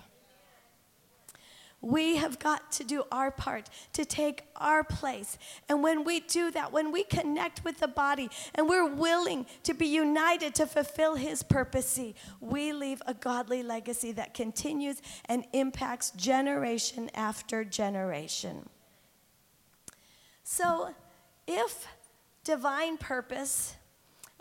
We 1.81 2.15
have 2.15 2.39
got 2.39 2.71
to 2.73 2.83
do 2.83 3.03
our 3.11 3.29
part 3.29 3.69
to 3.93 4.03
take 4.03 4.43
our 4.55 4.83
place. 4.83 5.37
And 5.69 5.83
when 5.83 6.03
we 6.03 6.21
do 6.21 6.49
that, 6.51 6.71
when 6.71 6.91
we 6.91 7.03
connect 7.03 7.63
with 7.63 7.79
the 7.79 7.87
body 7.87 8.29
and 8.55 8.67
we're 8.67 8.89
willing 8.89 9.45
to 9.63 9.73
be 9.73 9.85
united 9.85 10.55
to 10.55 10.65
fulfill 10.65 11.15
His 11.15 11.43
purpose, 11.43 11.99
we 12.41 12.73
leave 12.73 13.01
a 13.05 13.13
godly 13.13 13.61
legacy 13.61 14.11
that 14.13 14.33
continues 14.33 15.01
and 15.25 15.45
impacts 15.53 16.11
generation 16.11 17.11
after 17.13 17.63
generation. 17.63 18.67
So, 20.43 20.95
if 21.45 21.87
divine 22.43 22.97
purpose 22.97 23.75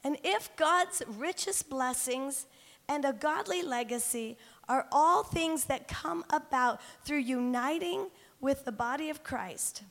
and 0.02 0.16
if 0.24 0.54
God's 0.56 1.02
richest 1.06 1.68
blessings 1.68 2.46
and 2.88 3.04
a 3.04 3.12
godly 3.12 3.62
legacy 3.62 4.38
are 4.68 4.86
all 4.90 5.22
things 5.22 5.64
that 5.66 5.88
come 5.88 6.24
about 6.30 6.80
through 7.04 7.18
uniting 7.18 8.08
with 8.40 8.64
the 8.64 8.72
body 8.72 9.10
of 9.10 9.22
Christ, 9.22 9.82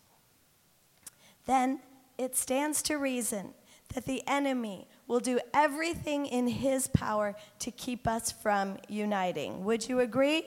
then 1.46 1.79
it 2.17 2.36
stands 2.36 2.82
to 2.84 2.96
reason 2.96 3.53
that 3.94 4.05
the 4.05 4.24
enemy 4.27 4.88
will 5.08 5.20
do 5.20 5.39
everything 5.53 6.25
in 6.25 6.48
his 6.48 6.88
power 6.88 7.36
to 7.60 7.72
keep 7.72 8.08
us 8.08 8.32
from 8.32 8.77
uniting. 8.88 9.63
Would 9.63 9.88
you 9.88 10.00
agree? 10.00 10.46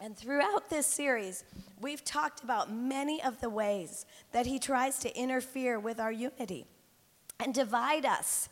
And 0.00 0.16
throughout 0.16 0.70
this 0.70 0.86
series, 0.86 1.42
we've 1.80 2.04
talked 2.04 2.44
about 2.44 2.72
many 2.72 3.22
of 3.22 3.40
the 3.40 3.50
ways 3.50 4.06
that 4.30 4.46
he 4.46 4.60
tries 4.60 4.98
to 5.00 5.16
interfere 5.18 5.80
with 5.80 5.98
our 5.98 6.12
unity 6.12 6.66
and 7.40 7.52
divide 7.52 8.04
us 8.04 8.48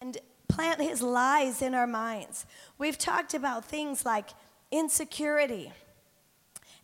and 0.00 0.18
plant 0.56 0.80
his 0.80 1.02
lies 1.02 1.60
in 1.60 1.74
our 1.74 1.86
minds. 1.86 2.46
We've 2.78 2.96
talked 2.96 3.34
about 3.34 3.66
things 3.66 4.06
like 4.06 4.30
insecurity 4.70 5.70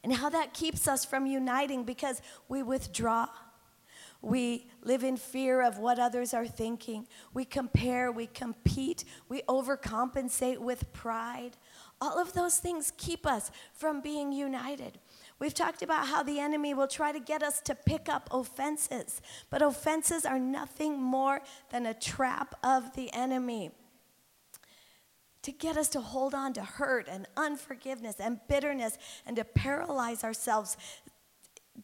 and 0.04 0.12
how 0.12 0.28
that 0.28 0.52
keeps 0.52 0.86
us 0.86 1.06
from 1.06 1.26
uniting 1.26 1.84
because 1.84 2.20
we 2.50 2.62
withdraw. 2.62 3.28
We 4.20 4.66
live 4.82 5.02
in 5.02 5.16
fear 5.16 5.62
of 5.62 5.78
what 5.78 5.98
others 5.98 6.34
are 6.34 6.46
thinking. 6.46 7.08
We 7.32 7.46
compare, 7.46 8.12
we 8.12 8.26
compete, 8.26 9.04
we 9.30 9.40
overcompensate 9.48 10.58
with 10.58 10.92
pride. 10.92 11.56
All 11.98 12.18
of 12.18 12.34
those 12.34 12.58
things 12.58 12.92
keep 12.98 13.26
us 13.26 13.50
from 13.72 14.02
being 14.02 14.32
united. 14.32 14.98
We've 15.42 15.52
talked 15.52 15.82
about 15.82 16.06
how 16.06 16.22
the 16.22 16.38
enemy 16.38 16.72
will 16.72 16.86
try 16.86 17.10
to 17.10 17.18
get 17.18 17.42
us 17.42 17.60
to 17.62 17.74
pick 17.74 18.08
up 18.08 18.28
offenses, 18.30 19.20
but 19.50 19.60
offenses 19.60 20.24
are 20.24 20.38
nothing 20.38 21.02
more 21.02 21.42
than 21.70 21.84
a 21.84 21.94
trap 21.94 22.54
of 22.62 22.94
the 22.94 23.12
enemy 23.12 23.72
to 25.42 25.50
get 25.50 25.76
us 25.76 25.88
to 25.88 26.00
hold 26.00 26.32
on 26.32 26.52
to 26.52 26.62
hurt 26.62 27.08
and 27.08 27.26
unforgiveness 27.36 28.20
and 28.20 28.38
bitterness 28.48 28.96
and 29.26 29.34
to 29.34 29.42
paralyze 29.42 30.22
ourselves 30.22 30.76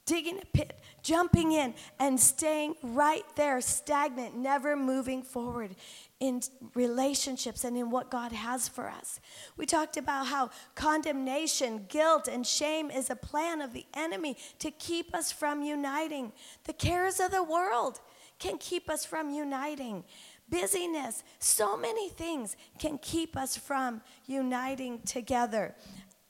digging 0.06 0.38
a 0.38 0.46
pit, 0.46 0.78
jumping 1.02 1.52
in, 1.52 1.74
and 1.98 2.18
staying 2.18 2.74
right 2.82 3.24
there, 3.36 3.60
stagnant, 3.60 4.36
never 4.36 4.76
moving 4.76 5.22
forward 5.22 5.74
in 6.20 6.40
relationships 6.74 7.64
and 7.64 7.76
in 7.76 7.90
what 7.90 8.10
God 8.10 8.32
has 8.32 8.68
for 8.68 8.88
us. 8.88 9.20
We 9.56 9.66
talked 9.66 9.96
about 9.96 10.26
how 10.26 10.50
condemnation, 10.74 11.86
guilt, 11.88 12.28
and 12.28 12.46
shame 12.46 12.90
is 12.90 13.08
a 13.08 13.16
plan 13.16 13.60
of 13.60 13.72
the 13.72 13.86
enemy 13.94 14.36
to 14.58 14.70
keep 14.70 15.14
us 15.14 15.30
from 15.30 15.62
uniting. 15.62 16.32
The 16.64 16.72
cares 16.72 17.20
of 17.20 17.30
the 17.30 17.42
world 17.42 18.00
can 18.38 18.58
keep 18.58 18.90
us 18.90 19.04
from 19.04 19.30
uniting. 19.30 20.04
Busyness, 20.50 21.22
so 21.38 21.76
many 21.76 22.08
things 22.08 22.56
can 22.78 22.98
keep 22.98 23.36
us 23.36 23.56
from 23.56 24.00
uniting 24.26 25.00
together. 25.02 25.74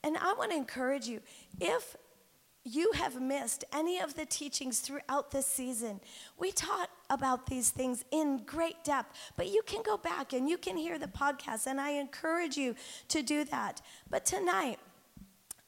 And 0.03 0.17
I 0.17 0.33
want 0.33 0.51
to 0.51 0.57
encourage 0.57 1.07
you 1.07 1.21
if 1.59 1.95
you 2.69 2.91
have 2.93 3.19
missed 3.21 3.63
any 3.73 3.99
of 3.99 4.15
the 4.15 4.25
teachings 4.25 4.79
throughout 4.79 5.31
this 5.31 5.45
season. 5.45 5.99
We 6.37 6.51
taught 6.51 6.89
about 7.09 7.47
these 7.47 7.71
things 7.71 8.05
in 8.11 8.43
great 8.45 8.83
depth, 8.83 9.17
but 9.35 9.47
you 9.47 9.61
can 9.65 9.81
go 9.81 9.97
back 9.97 10.33
and 10.33 10.47
you 10.47 10.57
can 10.57 10.77
hear 10.77 10.99
the 10.99 11.07
podcast, 11.07 11.65
and 11.65 11.81
I 11.81 11.91
encourage 11.91 12.57
you 12.57 12.75
to 13.07 13.23
do 13.23 13.43
that. 13.45 13.81
But 14.09 14.25
tonight, 14.25 14.79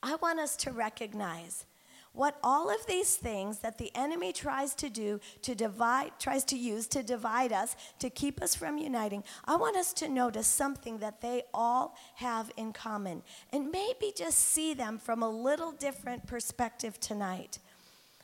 I 0.03 0.15
want 0.15 0.39
us 0.39 0.55
to 0.58 0.72
recognize 0.72 1.65
what 2.13 2.38
all 2.44 2.70
of 2.70 2.86
these 2.88 3.15
things 3.15 3.60
that 3.60 3.77
the 3.77 3.91
enemy 3.96 4.34
tries 4.34 4.74
to 4.75 4.89
do 4.89 5.20
to 5.41 5.56
divide 5.56 6.12
tries 6.20 6.44
to 6.44 6.58
use 6.58 6.88
to 6.88 7.03
divide 7.03 7.51
us 7.53 7.75
to 8.00 8.10
keep 8.10 8.41
us 8.41 8.53
from 8.56 8.77
uniting 8.77 9.24
i 9.46 9.56
want 9.56 9.77
us 9.77 9.94
to 9.94 10.10
notice 10.10 10.48
something 10.48 10.98
that 10.98 11.22
they 11.22 11.44
all 11.53 11.96
have 12.15 12.51
in 12.58 12.74
common. 12.74 13.24
And 13.51 13.72
maybe 13.72 14.13
just 14.15 14.38
see 14.38 14.74
them 14.74 14.98
from 14.98 15.24
a 15.24 15.30
little 15.30 15.72
different 15.72 16.27
perspective 16.27 17.00
tonight. 17.00 17.60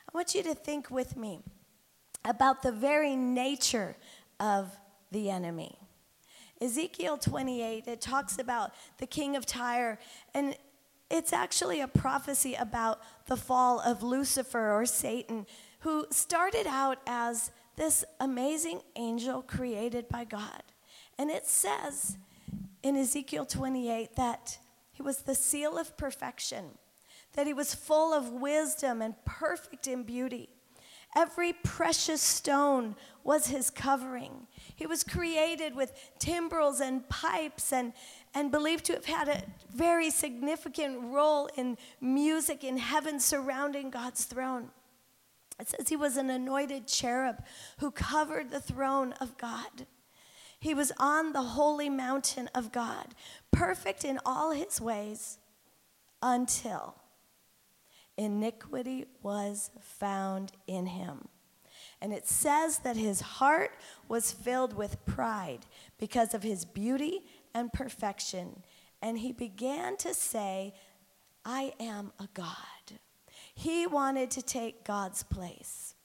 I 0.08 0.12
want 0.14 0.36
you 0.36 0.44
to 0.44 0.56
think 0.56 0.90
with 0.90 1.18
me 1.18 1.40
about 2.24 2.62
the 2.62 2.72
very 2.72 3.16
nature 3.16 3.96
of 4.40 4.76
the 5.12 5.30
enemy. 5.30 5.78
Ezekiel 6.60 7.18
28, 7.18 7.88
it 7.88 8.02
talks 8.02 8.40
about 8.40 8.72
the 8.98 9.06
king 9.06 9.36
of 9.36 9.46
Tyre, 9.46 10.00
and 10.34 10.56
it's 11.10 11.34
actually 11.34 11.82
a 11.82 11.88
prophecy 11.88 12.56
about 12.56 13.02
the 13.28 13.38
fall 13.38 13.80
of 13.80 14.04
Lucifer 14.04 14.72
or 14.72 14.86
Satan, 14.86 15.46
who 15.80 16.06
started 16.12 16.68
out 16.68 17.00
as 17.08 17.52
this 17.76 18.04
amazing 18.20 18.82
angel 18.96 19.42
created 19.42 20.10
by 20.10 20.24
God. 20.24 20.64
And 21.18 21.30
it 21.30 21.46
says 21.46 22.18
in 22.84 22.96
Ezekiel 22.96 23.46
28 23.46 24.16
that 24.16 24.58
he 24.92 25.02
was 25.02 25.20
the 25.20 25.36
seal 25.36 25.78
of 25.78 25.96
perfection, 25.96 26.78
that 27.34 27.48
he 27.48 27.54
was 27.54 27.74
full 27.74 28.14
of 28.14 28.32
wisdom 28.32 29.02
and 29.02 29.14
perfect 29.26 29.88
in 29.88 30.04
beauty. 30.04 30.50
Every 31.16 31.54
precious 31.54 32.22
stone 32.22 32.96
was 33.24 33.48
his 33.48 33.70
covering. 33.70 34.48
He 34.76 34.86
was 34.86 35.04
created 35.04 35.76
with 35.76 35.94
timbrels 36.20 36.80
and 36.80 37.08
pipes 37.10 37.72
and, 37.72 37.94
and 38.38 38.52
believed 38.52 38.86
to 38.86 38.94
have 38.94 39.06
had 39.06 39.28
a 39.28 39.42
very 39.74 40.12
significant 40.12 41.00
role 41.12 41.50
in 41.58 41.76
music 42.00 42.64
in 42.64 42.78
heaven 42.78 43.20
surrounding 43.20 43.90
God's 43.90 44.26
throne. 44.26 44.70
It 45.60 45.70
says 45.70 45.90
he 45.90 45.96
was 45.96 46.18
an 46.18 46.30
anointed 46.30 46.86
cherub 46.88 47.44
who 47.80 47.90
covered 47.90 48.52
the 48.52 48.60
throne 48.60 49.14
of 49.14 49.40
God. 49.40 49.88
He 50.60 50.76
was 50.76 50.92
on 51.00 51.34
the 51.34 51.42
holy 51.42 51.90
mountain 51.90 52.48
of 52.54 52.72
God, 52.72 53.16
perfect 53.52 54.06
in 54.06 54.20
all 54.24 54.52
his 54.52 54.80
ways 54.80 55.40
until 56.22 56.94
iniquity 58.18 59.06
was 59.24 59.72
found 59.82 60.52
in 60.68 60.86
him. 60.86 61.28
And 62.02 62.14
it 62.14 62.28
says 62.28 62.80
that 62.80 62.96
his 62.96 63.22
heart 63.22 63.76
was 64.08 64.32
filled 64.32 64.74
with 64.76 65.04
pride 65.06 65.66
because 65.98 66.34
of 66.34 66.44
his 66.44 66.64
beauty 66.64 67.22
and 67.54 67.74
perfection. 67.74 68.64
And 69.02 69.18
he 69.20 69.32
began 69.32 69.98
to 69.98 70.14
say, 70.14 70.74
I 71.44 71.74
am 71.80 72.12
a 72.20 72.28
God. 72.34 72.56
He 73.56 73.88
wanted 73.88 74.30
to 74.32 74.42
take 74.42 74.84
God's 74.84 75.24
place. 75.24 75.96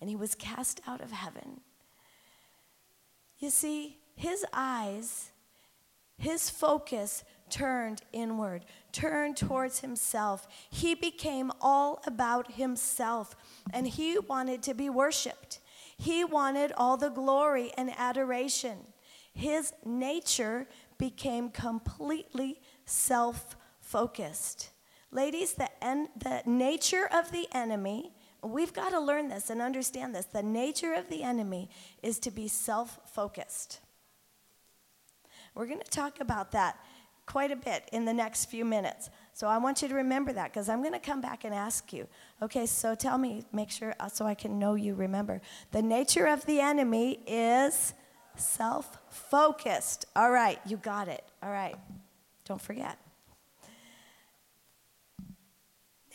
And 0.00 0.08
he 0.08 0.16
was 0.16 0.34
cast 0.34 0.80
out 0.86 1.00
of 1.00 1.10
heaven. 1.10 1.60
You 3.38 3.50
see, 3.50 3.98
his 4.14 4.44
eyes, 4.52 5.30
his 6.18 6.48
focus 6.48 7.24
turned 7.50 8.02
inward, 8.12 8.64
turned 8.96 9.36
towards 9.36 9.80
himself. 9.80 10.48
He 10.70 10.94
became 10.94 11.52
all 11.60 12.02
about 12.06 12.52
himself, 12.52 13.36
and 13.70 13.86
he 13.86 14.18
wanted 14.18 14.62
to 14.62 14.74
be 14.74 14.88
worshiped. 14.88 15.60
He 15.98 16.24
wanted 16.24 16.72
all 16.78 16.96
the 16.96 17.10
glory 17.10 17.72
and 17.76 17.90
adoration. 17.98 18.78
His 19.34 19.74
nature 19.84 20.66
became 20.96 21.50
completely 21.50 22.58
self 22.86 23.54
focused. 23.80 24.70
Ladies, 25.10 25.52
the, 25.52 25.68
en- 25.84 26.08
the 26.16 26.42
nature 26.46 27.06
of 27.12 27.32
the 27.32 27.48
enemy, 27.52 28.12
we've 28.42 28.72
got 28.72 28.90
to 28.90 29.00
learn 29.00 29.28
this 29.28 29.50
and 29.50 29.60
understand 29.60 30.14
this. 30.14 30.24
The 30.24 30.42
nature 30.42 30.94
of 30.94 31.10
the 31.10 31.22
enemy 31.22 31.68
is 32.02 32.18
to 32.20 32.30
be 32.30 32.48
self 32.48 32.98
focused. 33.12 33.80
We're 35.54 35.66
going 35.66 35.80
to 35.80 35.90
talk 35.90 36.20
about 36.20 36.52
that 36.52 36.78
quite 37.26 37.50
a 37.50 37.56
bit 37.56 37.88
in 37.92 38.04
the 38.04 38.14
next 38.14 38.46
few 38.46 38.64
minutes. 38.64 39.10
So 39.32 39.48
I 39.48 39.58
want 39.58 39.82
you 39.82 39.88
to 39.88 39.94
remember 39.94 40.32
that 40.32 40.52
because 40.52 40.68
I'm 40.68 40.80
going 40.80 40.94
to 40.94 40.98
come 40.98 41.20
back 41.20 41.44
and 41.44 41.52
ask 41.52 41.92
you. 41.92 42.06
Okay, 42.40 42.64
so 42.64 42.94
tell 42.94 43.18
me, 43.18 43.44
make 43.52 43.70
sure 43.70 43.94
uh, 44.00 44.08
so 44.08 44.24
I 44.24 44.34
can 44.34 44.58
know 44.58 44.74
you 44.74 44.94
remember. 44.94 45.40
The 45.72 45.82
nature 45.82 46.26
of 46.26 46.46
the 46.46 46.60
enemy 46.60 47.20
is 47.26 47.92
self 48.36 48.98
focused. 49.10 50.06
All 50.14 50.30
right, 50.30 50.58
you 50.64 50.76
got 50.76 51.08
it. 51.08 51.24
All 51.42 51.50
right, 51.50 51.76
don't 52.44 52.60
forget. 52.60 52.98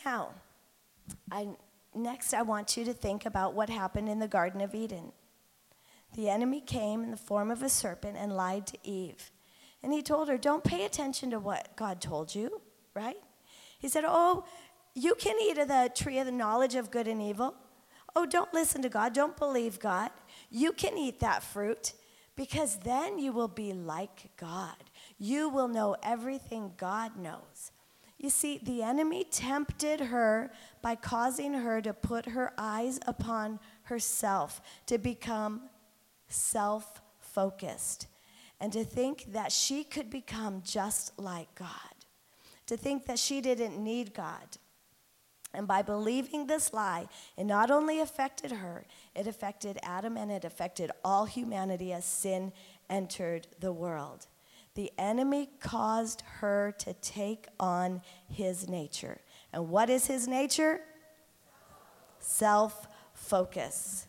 Now, 0.04 0.30
I, 1.30 1.48
next, 1.94 2.34
I 2.34 2.42
want 2.42 2.76
you 2.76 2.84
to 2.86 2.92
think 2.92 3.26
about 3.26 3.54
what 3.54 3.68
happened 3.68 4.08
in 4.08 4.18
the 4.18 4.28
Garden 4.28 4.60
of 4.60 4.74
Eden. 4.74 5.12
The 6.14 6.28
enemy 6.28 6.60
came 6.60 7.04
in 7.04 7.10
the 7.10 7.16
form 7.16 7.50
of 7.50 7.62
a 7.62 7.68
serpent 7.68 8.16
and 8.18 8.32
lied 8.32 8.66
to 8.68 8.78
Eve. 8.82 9.30
And 9.82 9.92
he 9.92 10.02
told 10.02 10.28
her, 10.28 10.38
Don't 10.38 10.64
pay 10.64 10.84
attention 10.84 11.30
to 11.30 11.38
what 11.38 11.74
God 11.76 12.00
told 12.00 12.34
you, 12.34 12.60
right? 12.94 13.16
He 13.78 13.88
said, 13.88 14.04
Oh, 14.06 14.44
you 14.94 15.14
can 15.14 15.36
eat 15.40 15.58
of 15.58 15.68
the 15.68 15.90
tree 15.94 16.18
of 16.18 16.26
the 16.26 16.32
knowledge 16.32 16.74
of 16.74 16.90
good 16.90 17.08
and 17.08 17.20
evil. 17.20 17.54
Oh, 18.14 18.26
don't 18.26 18.52
listen 18.52 18.82
to 18.82 18.88
God. 18.88 19.14
Don't 19.14 19.36
believe 19.36 19.80
God. 19.80 20.10
You 20.50 20.72
can 20.72 20.98
eat 20.98 21.20
that 21.20 21.42
fruit 21.42 21.94
because 22.36 22.76
then 22.80 23.18
you 23.18 23.32
will 23.32 23.48
be 23.48 23.72
like 23.72 24.30
God. 24.36 24.76
You 25.18 25.48
will 25.48 25.68
know 25.68 25.96
everything 26.02 26.72
God 26.76 27.16
knows. 27.16 27.72
You 28.18 28.30
see, 28.30 28.60
the 28.62 28.82
enemy 28.82 29.24
tempted 29.24 29.98
her 29.98 30.52
by 30.80 30.94
causing 30.94 31.54
her 31.54 31.80
to 31.80 31.92
put 31.92 32.26
her 32.26 32.52
eyes 32.56 33.00
upon 33.06 33.58
herself, 33.84 34.60
to 34.86 34.98
become 34.98 35.68
self 36.28 37.00
focused 37.18 38.06
and 38.62 38.72
to 38.72 38.84
think 38.84 39.32
that 39.32 39.50
she 39.50 39.82
could 39.82 40.08
become 40.08 40.62
just 40.64 41.18
like 41.18 41.52
God, 41.56 41.68
to 42.66 42.76
think 42.76 43.06
that 43.06 43.18
she 43.18 43.40
didn't 43.40 43.76
need 43.76 44.14
God. 44.14 44.56
And 45.52 45.66
by 45.66 45.82
believing 45.82 46.46
this 46.46 46.72
lie, 46.72 47.08
it 47.36 47.44
not 47.44 47.72
only 47.72 47.98
affected 47.98 48.52
her, 48.52 48.86
it 49.16 49.26
affected 49.26 49.80
Adam 49.82 50.16
and 50.16 50.30
it 50.30 50.44
affected 50.44 50.92
all 51.04 51.24
humanity 51.24 51.92
as 51.92 52.04
sin 52.04 52.52
entered 52.88 53.48
the 53.58 53.72
world. 53.72 54.28
The 54.76 54.92
enemy 54.96 55.50
caused 55.58 56.22
her 56.38 56.72
to 56.78 56.94
take 56.94 57.48
on 57.58 58.00
his 58.28 58.68
nature. 58.68 59.18
And 59.52 59.70
what 59.70 59.90
is 59.90 60.06
his 60.06 60.28
nature? 60.28 60.78
Self 62.20 62.86
focus. 63.12 64.06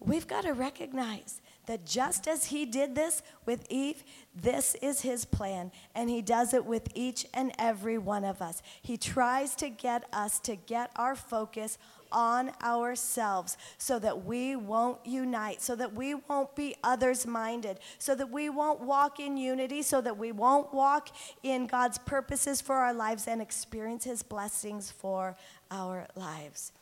We've 0.00 0.26
got 0.26 0.44
to 0.44 0.54
recognize 0.54 1.42
that 1.66 1.86
just 1.86 2.26
as 2.28 2.46
he 2.46 2.66
did 2.66 2.94
this 2.94 3.22
with 3.46 3.66
Eve, 3.70 4.02
this 4.34 4.74
is 4.76 5.02
his 5.02 5.24
plan, 5.24 5.70
and 5.94 6.10
he 6.10 6.20
does 6.22 6.52
it 6.52 6.64
with 6.64 6.88
each 6.94 7.26
and 7.32 7.52
every 7.58 7.98
one 7.98 8.24
of 8.24 8.42
us. 8.42 8.62
He 8.82 8.96
tries 8.96 9.54
to 9.56 9.68
get 9.68 10.04
us 10.12 10.38
to 10.40 10.56
get 10.56 10.90
our 10.96 11.14
focus 11.14 11.78
on 12.10 12.52
ourselves 12.62 13.56
so 13.76 13.98
that 13.98 14.24
we 14.24 14.56
won't 14.56 15.04
unite, 15.04 15.60
so 15.60 15.74
that 15.74 15.94
we 15.94 16.14
won't 16.14 16.54
be 16.54 16.76
others 16.82 17.26
minded, 17.26 17.78
so 17.98 18.14
that 18.14 18.30
we 18.30 18.48
won't 18.48 18.80
walk 18.80 19.18
in 19.18 19.36
unity, 19.36 19.82
so 19.82 20.00
that 20.00 20.16
we 20.16 20.32
won't 20.32 20.72
walk 20.72 21.10
in 21.42 21.66
God's 21.66 21.98
purposes 21.98 22.60
for 22.60 22.76
our 22.76 22.94
lives 22.94 23.26
and 23.26 23.42
experience 23.42 24.04
his 24.04 24.22
blessings 24.22 24.90
for 24.90 25.36
our 25.70 26.06
lives. 26.14 26.72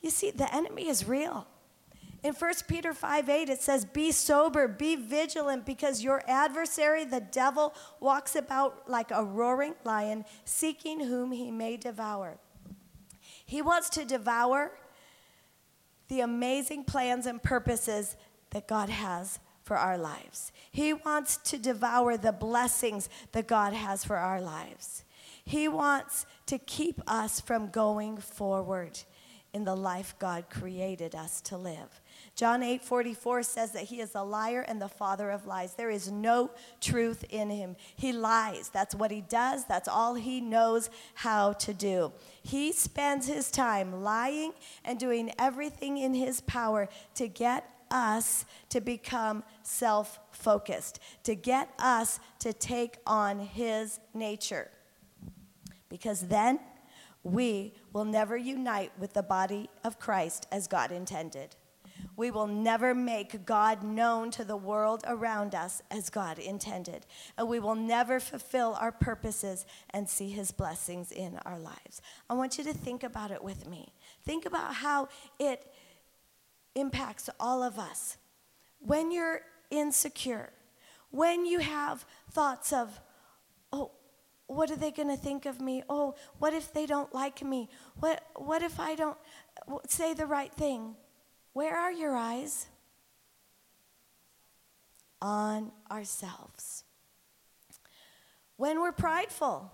You 0.00 0.10
see, 0.10 0.30
the 0.30 0.52
enemy 0.54 0.88
is 0.88 1.06
real. 1.06 1.48
In 2.26 2.34
1 2.34 2.52
Peter 2.66 2.92
5 2.92 3.28
8, 3.28 3.48
it 3.50 3.62
says, 3.62 3.84
Be 3.84 4.10
sober, 4.10 4.66
be 4.66 4.96
vigilant, 4.96 5.64
because 5.64 6.02
your 6.02 6.24
adversary, 6.26 7.04
the 7.04 7.20
devil, 7.20 7.72
walks 8.00 8.34
about 8.34 8.90
like 8.90 9.12
a 9.12 9.22
roaring 9.22 9.76
lion, 9.84 10.24
seeking 10.44 10.98
whom 10.98 11.30
he 11.30 11.52
may 11.52 11.76
devour. 11.76 12.38
He 13.44 13.62
wants 13.62 13.88
to 13.90 14.04
devour 14.04 14.72
the 16.08 16.18
amazing 16.18 16.82
plans 16.82 17.26
and 17.26 17.40
purposes 17.40 18.16
that 18.50 18.66
God 18.66 18.88
has 18.88 19.38
for 19.62 19.76
our 19.76 19.96
lives. 19.96 20.50
He 20.72 20.92
wants 20.92 21.36
to 21.36 21.56
devour 21.56 22.16
the 22.16 22.32
blessings 22.32 23.08
that 23.30 23.46
God 23.46 23.72
has 23.72 24.04
for 24.04 24.16
our 24.16 24.40
lives. 24.40 25.04
He 25.44 25.68
wants 25.68 26.26
to 26.46 26.58
keep 26.58 27.00
us 27.06 27.40
from 27.40 27.70
going 27.70 28.16
forward 28.16 28.98
in 29.56 29.64
the 29.64 29.74
life 29.74 30.14
God 30.18 30.50
created 30.50 31.14
us 31.14 31.40
to 31.40 31.56
live. 31.56 32.00
John 32.36 32.62
8 32.62 32.82
44 32.82 33.42
says 33.42 33.72
that 33.72 33.84
he 33.84 34.00
is 34.00 34.14
a 34.14 34.22
liar 34.22 34.62
and 34.68 34.80
the 34.80 34.88
father 34.88 35.30
of 35.30 35.46
lies. 35.46 35.72
There 35.72 35.88
is 35.88 36.10
no 36.10 36.50
truth 36.82 37.24
in 37.30 37.48
him. 37.48 37.76
He 37.96 38.12
lies. 38.12 38.68
That's 38.68 38.94
what 38.94 39.10
he 39.10 39.22
does, 39.22 39.64
that's 39.64 39.88
all 39.88 40.14
he 40.14 40.42
knows 40.42 40.90
how 41.14 41.54
to 41.54 41.72
do. 41.72 42.12
He 42.42 42.72
spends 42.72 43.26
his 43.26 43.50
time 43.50 44.02
lying 44.02 44.52
and 44.84 44.98
doing 44.98 45.32
everything 45.38 45.96
in 45.96 46.12
his 46.12 46.42
power 46.42 46.90
to 47.14 47.26
get 47.26 47.70
us 47.90 48.44
to 48.68 48.82
become 48.82 49.42
self 49.62 50.20
focused, 50.30 51.00
to 51.22 51.34
get 51.34 51.70
us 51.78 52.20
to 52.40 52.52
take 52.52 52.98
on 53.06 53.40
his 53.40 53.98
nature. 54.12 54.70
Because 55.88 56.28
then 56.28 56.60
we 57.22 57.72
will 57.94 58.04
never 58.04 58.36
unite 58.36 58.92
with 58.98 59.14
the 59.14 59.22
body 59.22 59.70
of 59.82 59.98
Christ 59.98 60.46
as 60.52 60.66
God 60.66 60.92
intended. 60.92 61.55
We 62.16 62.30
will 62.30 62.46
never 62.46 62.94
make 62.94 63.44
God 63.44 63.82
known 63.82 64.30
to 64.32 64.44
the 64.44 64.56
world 64.56 65.02
around 65.06 65.54
us 65.54 65.82
as 65.90 66.08
God 66.08 66.38
intended. 66.38 67.04
And 67.36 67.48
we 67.48 67.60
will 67.60 67.74
never 67.74 68.20
fulfill 68.20 68.76
our 68.80 68.92
purposes 68.92 69.66
and 69.90 70.08
see 70.08 70.30
his 70.30 70.50
blessings 70.50 71.12
in 71.12 71.38
our 71.44 71.58
lives. 71.58 72.00
I 72.30 72.34
want 72.34 72.56
you 72.56 72.64
to 72.64 72.72
think 72.72 73.02
about 73.02 73.30
it 73.30 73.44
with 73.44 73.68
me. 73.68 73.92
Think 74.24 74.46
about 74.46 74.74
how 74.74 75.08
it 75.38 75.70
impacts 76.74 77.28
all 77.38 77.62
of 77.62 77.78
us. 77.78 78.16
When 78.80 79.10
you're 79.10 79.42
insecure, 79.70 80.50
when 81.10 81.44
you 81.44 81.58
have 81.58 82.06
thoughts 82.30 82.72
of, 82.72 83.00
oh, 83.72 83.90
what 84.46 84.70
are 84.70 84.76
they 84.76 84.90
going 84.90 85.08
to 85.08 85.16
think 85.16 85.44
of 85.44 85.60
me? 85.60 85.82
Oh, 85.88 86.14
what 86.38 86.54
if 86.54 86.72
they 86.72 86.86
don't 86.86 87.12
like 87.14 87.42
me? 87.42 87.68
What, 87.98 88.22
what 88.36 88.62
if 88.62 88.78
I 88.78 88.94
don't 88.94 89.18
say 89.88 90.14
the 90.14 90.26
right 90.26 90.52
thing? 90.52 90.94
Where 91.56 91.74
are 91.74 91.90
your 91.90 92.14
eyes? 92.14 92.66
On 95.22 95.72
ourselves. 95.90 96.84
When 98.58 98.82
we're 98.82 98.92
prideful, 98.92 99.72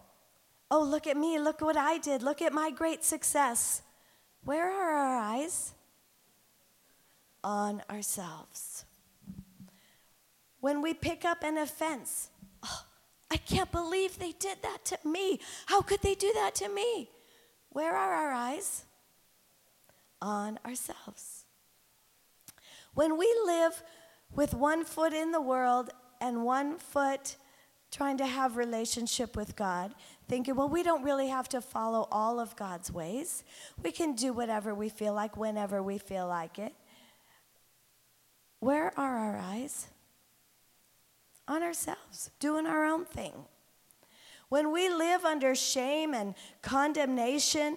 oh, 0.71 0.83
look 0.85 1.09
at 1.09 1.17
me, 1.17 1.41
look 1.41 1.61
what 1.61 1.77
I 1.77 1.99
did, 1.99 2.23
look 2.23 2.41
at 2.41 2.53
my 2.53 2.71
great 2.71 3.03
success. 3.03 3.83
Where 4.45 4.71
are 4.71 4.93
our 4.93 5.19
eyes? 5.19 5.75
On 7.43 7.83
ourselves. 7.91 8.85
When 10.61 10.83
we 10.83 10.95
pick 10.95 11.25
up 11.25 11.43
an 11.43 11.59
offense, 11.59 12.31
oh, 12.63 12.85
I 13.29 13.39
can't 13.39 13.73
believe 13.73 14.21
they 14.21 14.35
did 14.39 14.59
that 14.63 14.85
to 14.85 14.99
me. 15.05 15.41
How 15.67 15.83
could 15.83 16.03
they 16.03 16.15
do 16.15 16.31
that 16.35 16.55
to 16.55 16.69
me? 16.69 17.11
Where 17.71 17.97
are 17.97 18.15
our 18.15 18.31
eyes? 18.31 18.85
On 20.21 20.61
ourselves. 20.65 21.42
When 22.95 23.17
we 23.17 23.35
live 23.45 23.83
with 24.35 24.55
one 24.55 24.85
foot 24.85 25.13
in 25.13 25.33
the 25.33 25.41
world 25.41 25.91
and 26.21 26.45
one 26.45 26.79
foot 26.79 27.37
trying 27.91 28.17
to 28.17 28.27
have 28.27 28.57
relationship 28.57 29.37
with 29.37 29.55
God, 29.55 29.95
thinking, 30.27 30.57
well, 30.57 30.69
we 30.69 30.83
don't 30.83 31.03
really 31.03 31.29
have 31.29 31.49
to 31.51 31.61
follow 31.61 32.09
all 32.11 32.41
of 32.41 32.57
God's 32.57 32.91
ways. 32.91 33.45
We 33.83 33.93
can 33.93 34.15
do 34.15 34.33
whatever 34.33 34.75
we 34.75 34.89
feel 34.89 35.13
like 35.13 35.37
whenever 35.37 35.83
we 35.83 35.99
feel 35.99 36.27
like 36.27 36.59
it. 36.59 36.75
Where 38.61 38.99
are 38.99 39.17
our 39.17 39.37
eyes? 39.37 39.89
On 41.49 41.63
ourselves, 41.63 42.31
doing 42.41 42.67
our 42.67 42.85
own 42.85 43.05
thing. 43.05 43.33
When 44.49 44.73
we 44.73 44.89
live 44.89 45.25
under 45.25 45.55
shame 45.55 46.15
and 46.15 46.35
condemnation, 46.63 47.77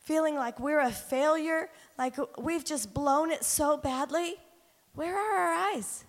feeling 0.00 0.34
like 0.34 0.58
we're 0.58 0.80
a 0.80 0.90
failure, 0.90 1.68
like 2.00 2.16
we've 2.38 2.64
just 2.64 2.94
blown 2.94 3.30
it 3.30 3.44
so 3.44 3.76
badly, 3.76 4.36
where 4.94 5.14
are 5.14 5.36
our 5.36 5.74
eyes? 5.74 6.06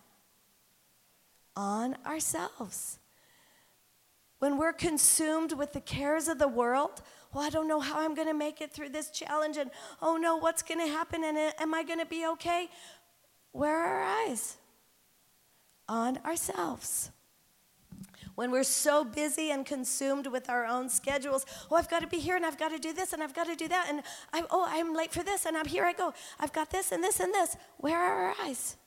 On 1.54 1.97
ourselves. 2.06 2.97
When 4.39 4.58
we're 4.58 4.71
consumed 4.71 5.51
with 5.51 5.73
the 5.73 5.82
cares 5.82 6.30
of 6.30 6.39
the 6.39 6.47
world, 6.47 7.01
well, 7.34 7.43
I 7.43 7.49
don't 7.49 7.67
know 7.67 7.82
how 7.82 7.99
I'm 7.99 8.15
going 8.15 8.30
to 8.30 8.34
make 8.34 8.62
it 8.62 8.71
through 8.71 8.89
this 8.89 9.12
challenge, 9.12 9.58
and 9.58 9.69
oh 10.01 10.15
no, 10.15 10.38
what's 10.38 10.62
going 10.63 10.80
to 10.80 10.88
happen, 10.88 11.25
and 11.25 11.38
uh, 11.38 11.51
am 11.60 11.73
I 11.73 11.84
going 11.84 11.99
to 11.99 12.06
be 12.06 12.25
okay? 12.25 12.69
Where 13.51 13.77
are 13.77 14.01
our 14.01 14.30
eyes? 14.30 14.56
On 15.89 16.17
ourselves 16.19 17.12
when 18.41 18.49
we're 18.49 18.63
so 18.63 19.04
busy 19.04 19.51
and 19.51 19.67
consumed 19.67 20.25
with 20.25 20.49
our 20.49 20.65
own 20.65 20.89
schedules. 20.89 21.45
Oh, 21.69 21.75
I've 21.75 21.88
got 21.88 21.99
to 21.99 22.08
be 22.08 22.17
here 22.17 22.36
and 22.36 22.43
I've 22.43 22.58
got 22.58 22.69
to 22.69 22.80
do 22.80 22.91
this 22.91 23.13
and 23.13 23.21
I've 23.21 23.36
got 23.36 23.45
to 23.45 23.56
do 23.56 23.67
that. 23.67 23.86
And 23.88 24.01
I, 24.34 24.43
oh, 24.49 24.65
I'm 24.67 24.95
late 24.95 25.12
for 25.13 25.21
this 25.21 25.45
and 25.45 25.56
I'm 25.56 25.67
here 25.67 25.86
I 25.86 25.93
go. 25.93 26.12
I've 26.39 26.51
got 26.51 26.71
this 26.71 26.91
and 26.91 27.04
this 27.04 27.19
and 27.19 27.32
this. 27.32 27.56
Where 27.77 27.99
are 27.99 28.30
our 28.30 28.36
eyes? 28.43 28.77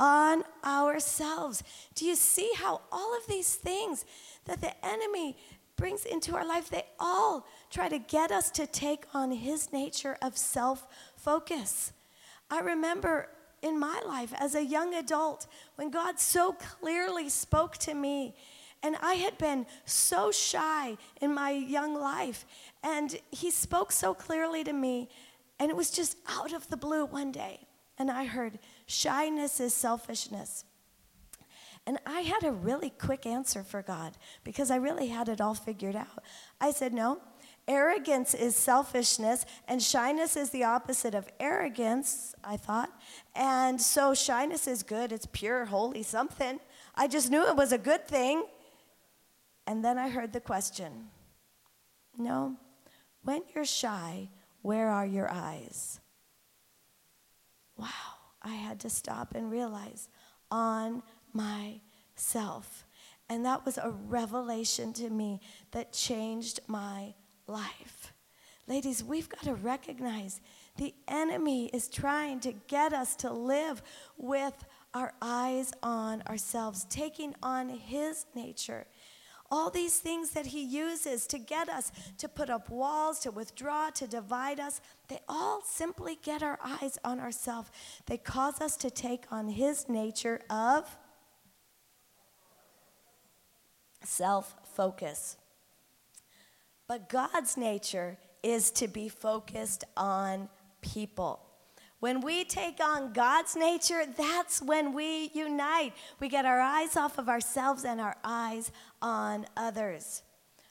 On 0.00 0.42
ourselves. 0.64 1.62
Do 1.94 2.06
you 2.06 2.14
see 2.14 2.50
how 2.56 2.80
all 2.90 3.14
of 3.14 3.26
these 3.26 3.56
things 3.56 4.06
that 4.46 4.62
the 4.62 4.72
enemy 4.82 5.36
brings 5.76 6.06
into 6.06 6.34
our 6.34 6.48
life, 6.48 6.70
they 6.70 6.86
all 6.98 7.46
try 7.68 7.90
to 7.90 7.98
get 7.98 8.30
us 8.30 8.50
to 8.52 8.66
take 8.66 9.04
on 9.12 9.32
his 9.32 9.70
nature 9.70 10.16
of 10.22 10.38
self 10.38 10.86
focus. 11.14 11.92
I 12.50 12.60
remember 12.60 13.28
in 13.62 13.78
my 13.78 14.00
life 14.06 14.32
as 14.38 14.54
a 14.54 14.64
young 14.64 14.94
adult 14.94 15.46
when 15.76 15.90
God 15.90 16.18
so 16.20 16.52
clearly 16.52 17.28
spoke 17.28 17.76
to 17.78 17.94
me. 17.94 18.34
And 18.82 18.96
I 19.02 19.14
had 19.14 19.38
been 19.38 19.66
so 19.84 20.30
shy 20.30 20.96
in 21.20 21.34
my 21.34 21.50
young 21.50 21.94
life. 21.94 22.44
And 22.82 23.18
He 23.30 23.50
spoke 23.50 23.90
so 23.90 24.14
clearly 24.14 24.62
to 24.64 24.72
me. 24.72 25.08
And 25.58 25.70
it 25.70 25.76
was 25.76 25.90
just 25.90 26.18
out 26.28 26.52
of 26.52 26.68
the 26.68 26.76
blue 26.76 27.06
one 27.06 27.32
day. 27.32 27.60
And 27.98 28.10
I 28.10 28.26
heard, 28.26 28.58
shyness 28.86 29.58
is 29.58 29.72
selfishness. 29.72 30.64
And 31.86 31.98
I 32.04 32.20
had 32.20 32.42
a 32.42 32.50
really 32.50 32.90
quick 32.90 33.26
answer 33.26 33.62
for 33.62 33.80
God 33.80 34.16
because 34.42 34.70
I 34.70 34.76
really 34.76 35.06
had 35.06 35.28
it 35.28 35.40
all 35.40 35.54
figured 35.54 35.94
out. 35.94 36.24
I 36.60 36.72
said, 36.72 36.92
No, 36.92 37.20
Arrogance 37.68 38.32
is 38.32 38.54
selfishness, 38.54 39.44
and 39.66 39.82
shyness 39.82 40.36
is 40.36 40.50
the 40.50 40.62
opposite 40.62 41.14
of 41.14 41.28
arrogance, 41.40 42.34
I 42.44 42.56
thought. 42.56 42.90
And 43.34 43.80
so 43.80 44.14
shyness 44.14 44.68
is 44.68 44.84
good, 44.84 45.10
it's 45.10 45.26
pure, 45.26 45.64
holy 45.64 46.04
something. 46.04 46.60
I 46.94 47.08
just 47.08 47.30
knew 47.30 47.46
it 47.46 47.56
was 47.56 47.72
a 47.72 47.78
good 47.78 48.06
thing. 48.06 48.44
And 49.66 49.84
then 49.84 49.98
I 49.98 50.08
heard 50.08 50.32
the 50.32 50.40
question 50.40 51.08
No, 52.16 52.56
when 53.22 53.42
you're 53.52 53.64
shy, 53.64 54.28
where 54.62 54.88
are 54.88 55.06
your 55.06 55.30
eyes? 55.30 56.00
Wow, 57.76 57.88
I 58.42 58.54
had 58.54 58.78
to 58.80 58.90
stop 58.90 59.34
and 59.34 59.50
realize 59.50 60.08
on 60.52 61.02
myself. 61.32 62.86
And 63.28 63.44
that 63.44 63.66
was 63.66 63.76
a 63.76 63.90
revelation 63.90 64.92
to 64.94 65.10
me 65.10 65.40
that 65.72 65.92
changed 65.92 66.60
my 66.68 67.14
life. 67.46 68.12
Ladies, 68.68 69.04
we've 69.04 69.28
got 69.28 69.42
to 69.42 69.54
recognize 69.54 70.40
the 70.76 70.94
enemy 71.06 71.66
is 71.66 71.88
trying 71.88 72.40
to 72.40 72.52
get 72.52 72.92
us 72.92 73.14
to 73.16 73.32
live 73.32 73.80
with 74.16 74.64
our 74.92 75.12
eyes 75.22 75.72
on 75.82 76.22
ourselves, 76.22 76.84
taking 76.90 77.34
on 77.42 77.68
his 77.68 78.26
nature. 78.34 78.86
All 79.50 79.70
these 79.70 79.98
things 79.98 80.30
that 80.30 80.46
he 80.46 80.62
uses 80.62 81.28
to 81.28 81.38
get 81.38 81.68
us 81.68 81.92
to 82.18 82.28
put 82.28 82.50
up 82.50 82.68
walls, 82.68 83.20
to 83.20 83.30
withdraw, 83.30 83.90
to 83.90 84.08
divide 84.08 84.58
us, 84.58 84.80
they 85.06 85.20
all 85.28 85.62
simply 85.62 86.18
get 86.20 86.42
our 86.42 86.58
eyes 86.64 86.98
on 87.04 87.20
ourselves. 87.20 87.70
They 88.06 88.16
cause 88.16 88.60
us 88.60 88.76
to 88.78 88.90
take 88.90 89.24
on 89.30 89.48
his 89.48 89.88
nature 89.88 90.40
of 90.50 90.96
self 94.02 94.56
focus. 94.74 95.36
But 96.88 97.08
God's 97.08 97.56
nature 97.56 98.18
is 98.42 98.70
to 98.72 98.88
be 98.88 99.08
focused 99.08 99.84
on 99.96 100.48
people. 100.80 101.40
When 101.98 102.20
we 102.20 102.44
take 102.44 102.78
on 102.80 103.12
God's 103.12 103.56
nature, 103.56 104.04
that's 104.16 104.60
when 104.60 104.92
we 104.92 105.30
unite. 105.34 105.94
We 106.20 106.28
get 106.28 106.44
our 106.44 106.60
eyes 106.60 106.96
off 106.96 107.18
of 107.18 107.28
ourselves 107.28 107.84
and 107.84 108.00
our 108.00 108.16
eyes 108.22 108.70
on 109.00 109.46
others. 109.56 110.22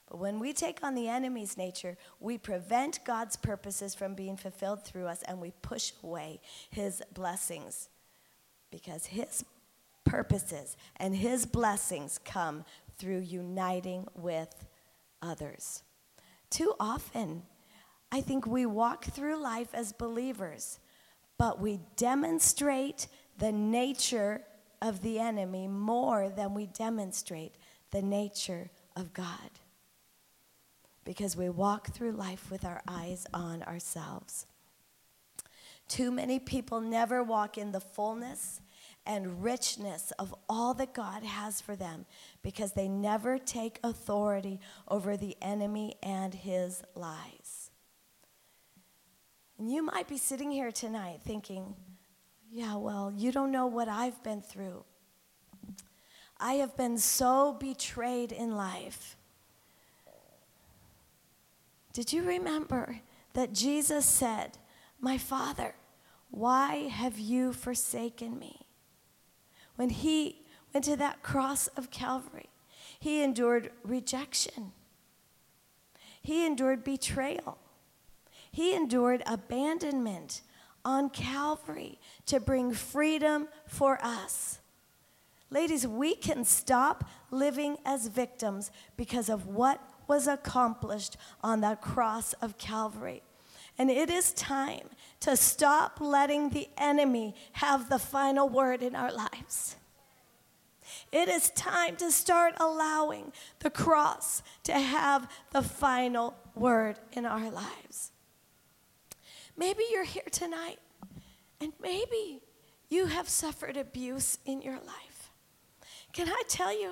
But 0.10 0.20
when 0.20 0.40
we 0.40 0.54
take 0.54 0.84
on 0.84 0.94
the 0.94 1.10
enemy's 1.10 1.58
nature, 1.58 1.98
we 2.20 2.38
prevent 2.38 3.04
God's 3.06 3.36
purposes 3.36 3.96
from 3.96 4.14
being 4.14 4.38
fulfilled 4.38 4.86
through 4.86 5.08
us 5.08 5.24
and 5.24 5.42
we 5.42 5.52
push 5.62 5.94
away 6.04 6.40
his 6.70 7.02
blessings. 7.14 7.90
Because 8.70 9.08
his 9.08 9.44
purposes 10.06 10.78
and 10.98 11.16
his 11.16 11.46
blessings 11.46 12.20
come 12.24 12.64
through 12.98 13.20
uniting 13.20 14.08
with 14.16 14.66
others. 15.22 15.84
Too 16.50 16.74
often, 16.80 17.44
I 18.12 18.22
think 18.22 18.46
we 18.46 18.66
walk 18.66 19.06
through 19.06 19.42
life 19.42 19.70
as 19.74 19.92
believers, 19.92 20.80
but 21.38 21.60
we 21.60 21.80
demonstrate 21.96 23.08
the 23.38 23.52
nature 23.52 24.44
of 24.82 25.02
the 25.02 25.20
enemy 25.20 25.68
more 25.68 26.30
than 26.30 26.54
we 26.54 26.68
demonstrate 26.68 27.56
the 27.92 28.02
nature 28.02 28.70
of 28.96 29.14
God. 29.14 29.52
Because 31.04 31.36
we 31.36 31.50
walk 31.50 31.94
through 31.94 32.14
life 32.14 32.50
with 32.50 32.66
our 32.66 32.82
eyes 32.88 33.28
on 33.34 33.64
ourselves. 33.64 34.46
Too 35.88 36.10
many 36.12 36.40
people 36.40 36.82
never 36.82 37.22
walk 37.22 37.58
in 37.58 37.72
the 37.72 37.80
fullness 37.80 38.60
and 39.06 39.44
richness 39.44 40.12
of 40.18 40.34
all 40.50 40.74
that 40.76 40.94
God 40.94 41.24
has 41.24 41.62
for 41.62 41.76
them 41.76 42.06
because 42.42 42.74
they 42.74 42.88
never 42.88 43.38
take 43.38 43.80
authority 43.84 44.60
over 44.88 45.16
the 45.16 45.36
enemy 45.42 45.96
and 46.02 46.34
his 46.34 46.82
lies. 46.96 47.72
And 49.58 49.72
you 49.72 49.84
might 49.84 50.08
be 50.08 50.18
sitting 50.18 50.52
here 50.52 50.72
tonight 50.72 51.20
thinking, 51.24 51.76
yeah, 52.52 52.76
well, 52.76 53.14
you 53.16 53.32
don't 53.32 53.52
know 53.52 53.68
what 53.68 53.88
I've 53.88 54.22
been 54.24 54.42
through. 54.42 54.84
I 56.40 56.54
have 56.56 56.76
been 56.76 56.98
so 56.98 57.54
betrayed 57.54 58.32
in 58.32 58.56
life. 58.56 59.16
Did 61.94 62.12
you 62.12 62.24
remember 62.24 63.00
that 63.34 63.54
Jesus 63.54 64.06
said, 64.06 64.58
My 65.00 65.18
Father, 65.18 65.76
why 66.30 66.90
have 66.90 67.18
you 67.18 67.54
forsaken 67.54 68.38
me? 68.38 68.65
When 69.76 69.90
he 69.90 70.42
went 70.74 70.86
to 70.86 70.96
that 70.98 71.24
cross 71.24 71.68
of 71.68 71.92
Calvary, 71.92 72.50
he 73.00 73.22
endured 73.22 73.72
rejection, 73.84 74.72
he 76.22 76.46
endured 76.46 76.84
betrayal, 76.84 77.58
he 78.52 78.74
endured 78.74 79.22
abandonment 79.26 80.42
on 80.84 81.10
Calvary 81.10 82.00
to 82.28 82.40
bring 82.40 82.74
freedom 82.74 83.48
for 83.68 84.00
us. 84.04 84.60
Ladies, 85.50 85.86
we 85.86 86.16
can 86.16 86.44
stop 86.44 87.04
living 87.32 87.78
as 87.86 88.08
victims 88.08 88.72
because 88.98 89.30
of 89.30 89.48
what 89.48 89.82
was 90.08 90.28
accomplished 90.28 91.18
on 91.44 91.62
that 91.62 91.82
cross 91.82 92.34
of 92.34 92.58
Calvary. 92.58 93.22
And 93.78 93.90
it 93.90 94.10
is 94.10 94.32
time 94.34 94.90
to 95.22 95.36
stop 95.36 96.00
letting 96.00 96.50
the 96.50 96.70
enemy 96.78 97.36
have 97.54 97.90
the 97.90 98.00
final 98.00 98.48
word 98.48 98.82
in 98.82 98.96
our 98.96 99.12
lives. 99.12 99.76
It 101.12 101.28
is 101.28 101.50
time 101.52 101.96
to 101.98 102.12
start 102.12 102.54
allowing 102.60 103.34
the 103.60 103.70
cross 103.70 104.44
to 104.64 104.74
have 104.74 105.30
the 105.52 105.62
final 105.62 106.36
word 106.54 107.00
in 107.12 107.26
our 107.26 107.50
lives. 107.50 108.12
Maybe 109.58 109.84
you're 109.92 110.04
here 110.04 110.28
tonight 110.32 110.80
and 111.60 111.74
maybe 111.82 112.42
you 112.90 113.08
have 113.08 113.28
suffered 113.28 113.78
abuse 113.78 114.38
in 114.46 114.62
your 114.62 114.76
life. 114.76 115.32
Can 116.14 116.30
I 116.30 116.44
tell 116.48 116.78
you? 116.78 116.92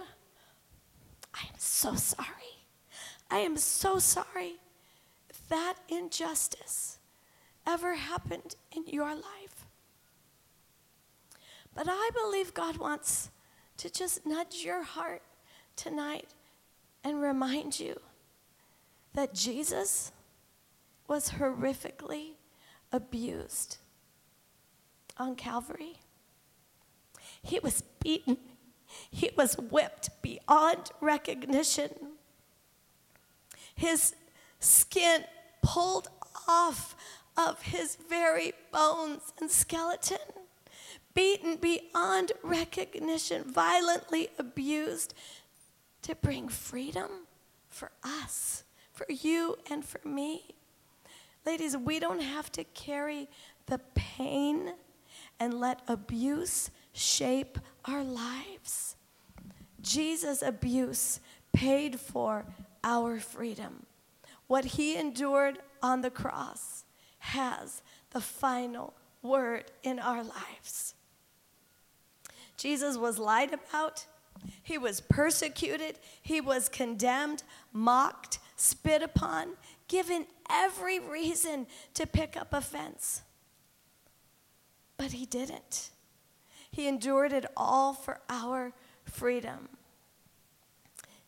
I 1.34 1.46
am 1.48 1.56
so 1.58 1.96
sorry. 1.96 2.28
I 3.30 3.40
am 3.40 3.58
so 3.58 4.00
sorry 4.00 4.56
that 5.54 5.76
injustice 5.88 6.98
ever 7.68 7.94
happened 7.94 8.56
in 8.76 8.88
your 8.88 9.14
life. 9.14 9.68
But 11.76 11.86
I 11.88 12.10
believe 12.12 12.56
God 12.56 12.78
wants 12.78 13.30
to 13.78 13.88
just 13.92 14.26
nudge 14.26 14.64
your 14.66 14.82
heart 14.82 15.22
tonight 15.76 16.30
and 17.04 17.22
remind 17.22 17.80
you 17.80 18.00
that 19.14 19.36
Jesus 19.36 20.12
was 21.08 21.30
horrifically 21.30 22.32
abused 22.92 23.78
on 25.18 25.36
Calvary. 25.36 25.98
He 27.44 27.60
was 27.60 27.84
beaten, 28.00 28.38
he 29.12 29.30
was 29.38 29.56
whipped 29.56 30.10
beyond 30.24 30.90
recognition. 31.00 31.92
His 33.76 34.16
skin 34.60 35.26
pulled 35.64 36.10
off 36.48 36.96
of 37.36 37.64
his 37.64 37.96
very 37.96 38.54
bones 38.72 39.34
and 39.40 39.50
skeleton, 39.50 40.20
beaten 41.16 41.56
beyond 41.56 42.34
recognition, 42.44 43.44
violently 43.52 44.30
abused 44.38 45.16
to 46.04 46.14
bring 46.16 46.48
freedom 46.50 47.10
for 47.70 47.92
us, 48.04 48.64
for 48.92 49.08
you 49.10 49.56
and 49.72 49.84
for 49.84 50.08
me. 50.08 50.54
Ladies, 51.46 51.76
we 51.76 52.00
don't 52.00 52.22
have 52.22 52.52
to 52.52 52.64
carry 52.64 53.28
the 53.66 53.80
pain 53.96 54.74
and 55.40 55.60
let 55.60 55.82
abuse 55.88 56.70
shape 56.94 57.58
our 57.86 58.04
lives. 58.04 58.96
Jesus' 59.82 60.42
abuse 60.42 61.20
paid 61.52 62.00
for 62.00 62.46
our 62.84 63.20
freedom. 63.20 63.86
What 64.48 64.66
he 64.66 64.96
endured 64.96 65.60
on 65.82 66.02
the 66.02 66.10
cross 66.10 66.84
has 67.20 67.82
the 68.12 68.22
final 68.22 68.94
word 69.22 69.66
in 69.84 70.00
our 70.00 70.24
lives. 70.24 70.94
Jesus 72.58 72.98
was 72.98 73.20
lied 73.20 73.54
about, 73.54 74.06
he 74.62 74.78
was 74.78 75.02
persecuted, 75.02 76.00
he 76.22 76.40
was 76.40 76.70
condemned, 76.70 77.44
mocked, 77.72 78.40
spit 78.56 79.02
upon, 79.02 79.50
given 79.88 80.26
every 80.50 81.00
reason 81.00 81.68
to 81.94 82.06
pick 82.06 82.38
up 82.38 82.54
offense. 82.54 83.22
But 84.98 85.14
he 85.14 85.26
didn't. 85.26 85.90
He 86.72 86.88
endured 86.88 87.34
it 87.34 87.46
all 87.56 87.94
for 87.94 88.20
our 88.30 88.74
freedom. 89.06 89.70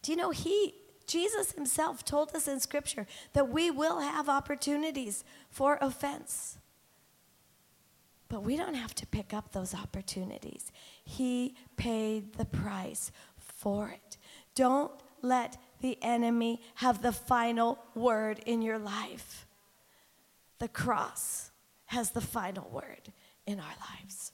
Do 0.02 0.12
you 0.12 0.18
know 0.18 0.32
he 0.32 0.74
Jesus 1.08 1.52
himself 1.52 2.04
told 2.04 2.36
us 2.36 2.48
in 2.48 2.60
scripture 2.60 3.06
that 3.34 3.50
we 3.50 3.72
will 3.72 4.00
have 4.00 4.30
opportunities 4.30 5.24
for 5.50 5.78
offense. 5.82 6.58
But 8.28 8.44
we 8.44 8.58
don't 8.58 8.74
have 8.74 8.96
to 8.96 9.08
pick 9.08 9.34
up 9.34 9.52
those 9.52 9.76
opportunities. 9.76 10.72
He 11.04 11.56
paid 11.78 12.34
the 12.34 12.46
price 12.46 13.12
for 13.38 13.90
it. 13.90 14.18
Don't 14.56 14.92
let 15.22 15.58
the 15.82 15.98
enemy 16.02 16.62
have 16.76 17.02
the 17.02 17.12
final 17.12 17.80
word 17.94 18.40
in 18.46 18.62
your 18.62 18.80
life. 18.80 19.46
The 20.60 20.68
cross 20.68 21.52
has 21.88 22.12
the 22.12 22.22
final 22.22 22.70
word 22.70 23.12
in 23.46 23.60
our 23.60 23.76
lives. 23.92 24.32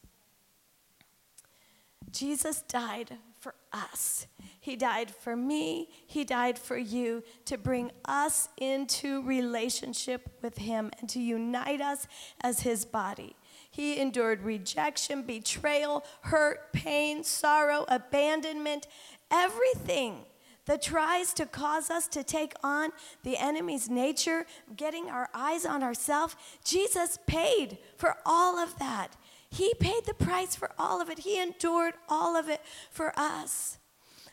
Jesus 2.12 2.62
died 2.62 3.18
for 3.42 3.56
us. 3.74 4.28
He 4.60 4.76
died 4.76 5.10
for 5.10 5.36
me. 5.36 5.90
He 6.06 6.24
died 6.24 6.60
for 6.60 6.78
you 6.78 7.24
to 7.46 7.58
bring 7.58 7.92
us 8.06 8.48
into 8.58 9.24
relationship 9.24 10.30
with 10.44 10.60
Him 10.60 10.92
and 11.00 11.10
to 11.10 11.20
unite 11.20 11.82
us 11.82 12.08
as 12.42 12.62
His 12.62 12.86
body. 12.86 13.36
He 13.72 14.00
endured 14.00 14.44
rejection, 14.44 15.24
betrayal, 15.24 16.06
hurt, 16.22 16.72
pain, 16.72 17.24
sorrow, 17.24 17.86
abandonment, 17.88 18.86
everything 19.32 20.26
that 20.66 20.82
tries 20.82 21.34
to 21.34 21.46
cause 21.48 21.90
us 21.90 22.08
to 22.10 22.24
take 22.24 22.54
on 22.64 22.92
the 23.24 23.38
enemy's 23.38 23.90
nature, 23.90 24.46
getting 24.76 25.10
our 25.10 25.30
eyes 25.34 25.66
on 25.66 25.82
ourselves. 25.82 26.36
Jesus 26.64 27.18
paid 27.26 27.80
for 27.98 28.18
all 28.26 28.60
of 28.60 28.78
that. 28.78 29.16
He 29.52 29.74
paid 29.80 30.06
the 30.06 30.14
price 30.14 30.56
for 30.56 30.72
all 30.80 31.02
of 31.02 31.10
it, 31.10 31.20
He 31.20 31.40
endured 31.40 31.94
all 32.10 32.36
of 32.36 32.50
it 32.50 32.62
for 32.90 33.14
us. 33.18 33.78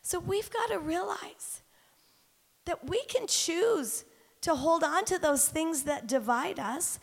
So 0.02 0.18
we've 0.18 0.50
got 0.50 0.70
to 0.70 0.78
realize 0.78 1.60
that 2.64 2.88
we 2.88 3.02
can 3.04 3.26
choose 3.26 4.04
to 4.42 4.54
hold 4.54 4.84
on 4.84 5.04
to 5.06 5.18
those 5.18 5.48
things 5.48 5.82
that 5.82 6.06
divide 6.06 6.58
us 6.58 7.00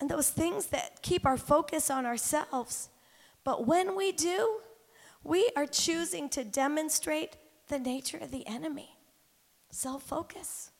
and 0.00 0.10
those 0.10 0.30
things 0.30 0.66
that 0.66 1.00
keep 1.02 1.24
our 1.24 1.38
focus 1.38 1.90
on 1.90 2.04
ourselves. 2.04 2.90
But 3.44 3.66
when 3.66 3.96
we 3.96 4.12
do, 4.12 4.58
we 5.22 5.50
are 5.56 5.66
choosing 5.66 6.28
to 6.30 6.44
demonstrate 6.44 7.36
the 7.68 7.78
nature 7.78 8.18
of 8.18 8.30
the 8.30 8.46
enemy 8.46 8.98
self 9.70 10.02
focus. 10.02 10.70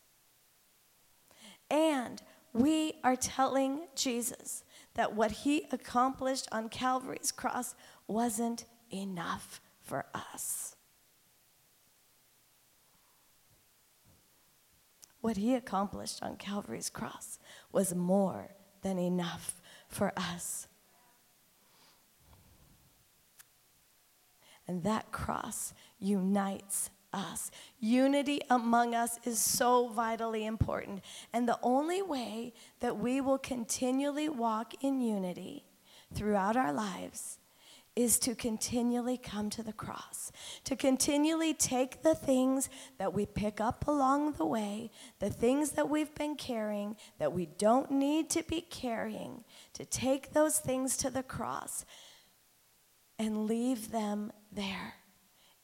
And 1.71 2.23
we 2.53 2.95
are 3.05 3.17
telling 3.17 3.87
Jesus 3.95 4.65
that 4.97 5.15
what 5.15 5.31
he 5.31 5.67
accomplished 5.71 6.49
on 6.51 6.71
Calvary's 6.71 7.31
cross 7.31 7.75
wasn't 8.09 8.65
enough 8.91 9.61
for 9.79 10.07
us. 10.15 10.75
What 15.21 15.37
he 15.37 15.55
accomplished 15.55 16.23
on 16.23 16.37
Calvary's 16.37 16.89
cross 16.89 17.39
was 17.73 17.95
more 17.95 18.49
than 18.83 18.99
enough 18.99 19.61
for 19.87 20.13
us. 20.17 20.67
And 24.67 24.83
that 24.83 25.13
cross 25.13 25.75
unites 25.99 26.91
us. 27.17 27.51
Unity 27.81 28.41
among 28.51 28.95
us 28.95 29.19
is 29.25 29.39
so 29.39 29.89
vitally 29.89 30.45
important. 30.45 31.03
And 31.33 31.49
the 31.49 31.59
only 31.63 32.03
way 32.03 32.53
that 32.81 32.99
we 32.99 33.21
will 33.21 33.39
continually 33.39 34.29
walk 34.29 34.75
in 34.83 35.01
unity 35.01 35.65
throughout 36.15 36.57
our 36.57 36.73
lives 36.73 37.39
is 37.97 38.19
to 38.19 38.35
continually 38.35 39.17
come 39.17 39.49
to 39.49 39.63
the 39.63 39.73
cross, 39.73 40.31
to 40.65 40.77
continually 40.77 41.55
take 41.55 42.03
the 42.03 42.15
things 42.15 42.69
that 42.99 43.15
we 43.15 43.25
pick 43.25 43.59
up 43.59 43.89
along 43.89 44.33
the 44.33 44.45
way, 44.45 44.91
the 45.19 45.31
things 45.31 45.71
that 45.73 45.89
we've 45.89 46.15
been 46.15 46.37
carrying 46.37 46.95
that 47.19 47.33
we 47.33 47.47
don't 47.47 47.91
need 47.91 48.29
to 48.29 48.43
be 48.43 48.61
carrying, 48.61 49.43
to 49.73 49.87
take 49.87 50.35
those 50.35 50.59
things 50.59 50.99
to 50.99 51.09
the 51.09 51.23
cross 51.23 51.87
and 53.19 53.47
leave 53.47 53.91
them 53.91 54.31
there 54.53 54.97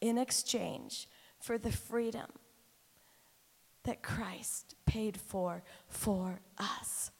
in 0.01 0.17
exchange 0.17 1.07
for 1.43 1.57
the 1.57 1.73
freedom 1.73 2.27
that 3.83 4.01
Christ 4.01 4.75
paid 4.85 5.17
for 5.17 5.61
for 5.89 6.39
us. 6.57 7.11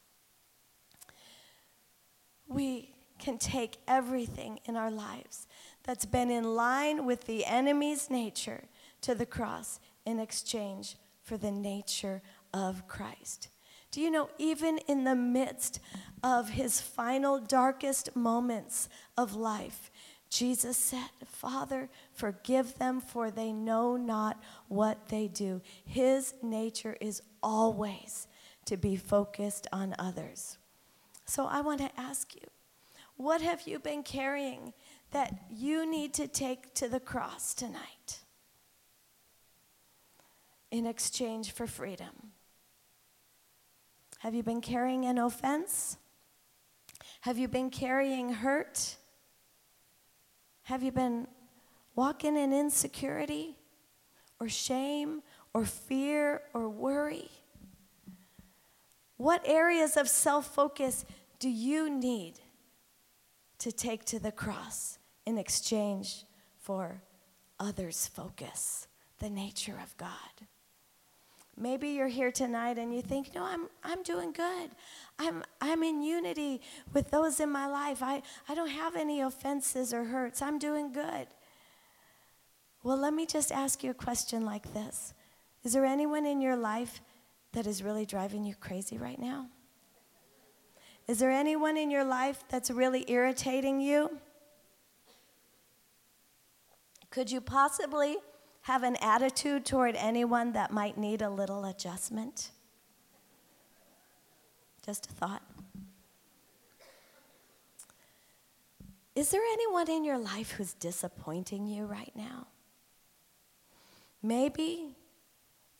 We 2.48 2.94
can 3.20 3.38
take 3.38 3.80
everything 3.86 4.62
in 4.64 4.78
our 4.78 4.90
lives 4.90 5.46
that's 5.84 6.06
been 6.06 6.32
in 6.32 6.56
line 6.56 7.06
with 7.06 7.26
the 7.26 7.46
enemy's 7.46 8.10
nature 8.10 8.64
to 9.02 9.14
the 9.14 9.26
cross 9.26 9.82
in 10.06 10.20
exchange 10.20 10.96
for 11.22 11.36
the 11.36 11.52
nature 11.52 12.22
of 12.54 12.88
Christ. 12.88 13.50
Do 13.92 14.00
you 14.00 14.10
know, 14.10 14.30
even 14.38 14.78
in 14.88 15.04
the 15.04 15.16
midst 15.16 15.82
of 16.24 16.52
his 16.52 16.80
final 16.80 17.40
darkest 17.40 18.16
moments 18.16 18.88
of 19.18 19.36
life, 19.36 19.92
Jesus 20.34 20.78
said, 20.78 21.12
Father, 21.28 21.89
forgive 22.12 22.80
them, 22.80 23.00
for 23.00 23.30
they 23.30 23.52
know 23.52 23.96
not 23.98 24.41
what 24.67 25.10
they 25.10 25.28
do. 25.28 25.62
His 25.86 26.34
nature 26.41 26.98
is 27.00 27.22
always 27.43 28.28
to 28.65 28.76
be 28.76 28.96
focused 28.96 29.67
on 29.72 29.93
others. 30.00 30.58
So 31.26 31.46
I 31.46 31.62
want 31.62 31.82
to 31.82 32.02
ask 32.02 32.34
you, 32.34 32.41
what 33.15 33.41
have 33.41 33.67
you 33.67 33.78
been 33.78 34.02
carrying 34.02 34.74
that 35.12 35.36
you 35.52 35.86
need 35.86 36.15
to 36.15 36.28
take 36.28 36.74
to 36.76 36.88
the 36.88 37.00
cross 37.00 37.54
tonight 37.54 38.22
in 40.72 40.88
exchange 40.88 41.52
for 41.52 41.67
freedom? 41.67 42.32
Have 44.17 44.34
you 44.34 44.41
been 44.41 44.62
carrying 44.62 45.06
an 45.06 45.19
offense? 45.19 45.98
Have 47.22 47.38
you 47.38 47.48
been 47.48 47.69
carrying 47.69 48.34
hurt? 48.34 48.96
Have 50.63 50.82
you 50.82 50.91
been 50.91 51.28
walking 51.95 52.38
in 52.38 52.54
insecurity 52.54 53.58
or 54.39 54.47
shame 54.47 55.21
or 55.54 55.65
fear 55.65 56.41
or 56.54 56.69
worry? 56.69 57.30
What 59.17 59.41
areas 59.45 59.97
of 59.97 60.08
self 60.08 60.54
focus 60.54 61.06
do 61.39 61.49
you 61.49 61.89
need 61.89 62.39
to 63.60 63.71
take 63.71 64.06
to 64.06 64.19
the 64.19 64.32
cross 64.32 64.97
in 65.26 65.38
exchange 65.38 66.23
for 66.58 67.02
others' 67.60 68.08
focus, 68.08 68.88
the 69.19 69.30
nature 69.30 69.80
of 69.84 69.95
God? 69.97 70.47
Maybe 71.56 71.89
you're 71.89 72.08
here 72.08 72.32
tonight 72.32 72.78
and 72.78 72.94
you 72.94 73.02
think, 73.02 73.36
no, 73.36 73.44
I'm, 73.44 73.68
I'm 73.84 74.02
doing 74.02 74.32
good. 74.32 74.72
I'm, 75.20 75.44
I'm 75.62 75.84
in 75.84 76.02
unity 76.02 76.62
with 76.94 77.12
those 77.12 77.39
in 77.39 77.52
my 77.52 77.68
life. 77.68 78.02
I, 78.02 78.24
I 78.50 78.56
don't 78.56 78.70
have 78.70 78.96
any 78.96 79.22
offenses 79.22 79.94
or 79.94 80.06
hurts. 80.06 80.42
I'm 80.42 80.58
doing 80.58 80.92
good. 80.92 81.28
Well, 82.82 82.98
let 82.98 83.13
me 83.13 83.26
just 83.26 83.52
ask 83.52 83.84
you 83.84 83.92
a 83.92 83.94
question 83.96 84.46
like 84.46 84.74
this 84.74 85.13
Is 85.63 85.74
there 85.74 85.86
anyone 85.86 86.26
in 86.26 86.42
your 86.42 86.56
life 86.56 87.02
that 87.54 87.68
is 87.68 87.84
really 87.84 88.06
driving 88.06 88.44
you 88.44 88.56
crazy 88.56 88.98
right 88.98 89.20
now? 89.20 89.48
Is 91.08 91.20
there 91.20 91.32
anyone 91.32 91.78
in 91.78 91.92
your 91.92 92.04
life 92.04 92.44
that's 92.50 92.72
really 92.72 93.06
irritating 93.10 93.80
you? 93.80 94.18
Could 97.10 97.30
you 97.30 97.42
possibly 97.42 98.18
have 98.63 98.84
an 98.84 98.95
attitude 99.02 99.65
toward 99.65 99.95
anyone 99.95 100.54
that 100.54 100.71
might 100.71 100.97
need 100.97 101.21
a 101.21 101.30
little 101.30 101.65
adjustment? 101.65 102.52
Just 104.86 105.10
a 105.10 105.13
thought. 105.13 105.43
Is 109.15 109.30
there 109.30 109.41
anyone 109.54 109.89
in 109.89 110.04
your 110.04 110.17
life 110.17 110.52
who's 110.52 110.73
disappointing 110.73 111.67
you 111.67 111.86
right 111.86 112.13
now? 112.15 112.47
Maybe 114.21 114.95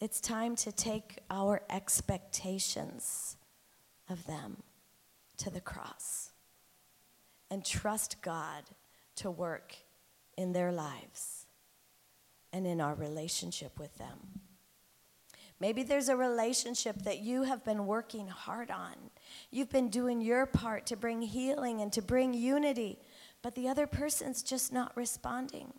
it's 0.02 0.20
time 0.20 0.56
to 0.58 0.72
take 0.72 1.20
our 1.32 1.62
expectations 1.70 3.38
of 4.10 4.28
them 4.28 4.58
to 5.38 5.50
the 5.50 5.62
cross 5.62 6.32
and 7.50 7.66
trust 7.66 8.22
God 8.22 8.64
to 9.16 9.32
work 9.32 9.74
in 10.38 10.52
their 10.52 10.74
lives 10.74 11.43
and 12.54 12.66
in 12.66 12.80
our 12.80 12.96
relationship 12.96 13.78
with 13.78 13.98
them. 13.98 14.18
Maybe 15.60 15.84
there's 15.84 16.10
a 16.10 16.16
relationship 16.16 17.04
that 17.04 17.20
you 17.20 17.44
have 17.44 17.66
been 17.66 17.86
working 17.86 18.28
hard 18.28 18.72
on. 18.72 18.94
You've 19.52 19.70
been 19.70 19.90
doing 19.90 20.22
your 20.22 20.46
part 20.46 20.86
to 20.88 20.96
bring 20.96 21.22
healing 21.22 21.82
and 21.82 21.92
to 21.94 22.02
bring 22.02 22.34
unity, 22.34 23.00
but 23.42 23.56
the 23.56 23.68
other 23.68 23.88
person's 23.88 24.44
just 24.44 24.72
not 24.72 24.96
responding. 24.96 25.74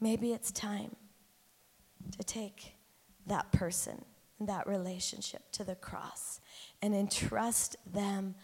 Maybe 0.00 0.32
it's 0.32 0.50
time 0.50 0.96
to 2.16 2.24
take 2.24 2.74
that 3.26 3.50
person, 3.52 4.04
and 4.38 4.48
that 4.48 4.66
relationship 4.66 5.50
to 5.52 5.64
the 5.64 5.74
cross 5.74 6.40
and 6.82 6.94
entrust 6.94 7.76
them 7.92 8.34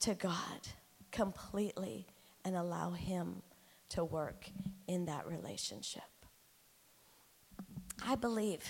to 0.00 0.14
God 0.14 0.68
completely 1.10 2.06
and 2.44 2.56
allow 2.56 2.90
Him 2.90 3.42
to 3.90 4.04
work 4.04 4.46
in 4.86 5.06
that 5.06 5.26
relationship. 5.26 6.02
I 8.06 8.14
believe 8.14 8.68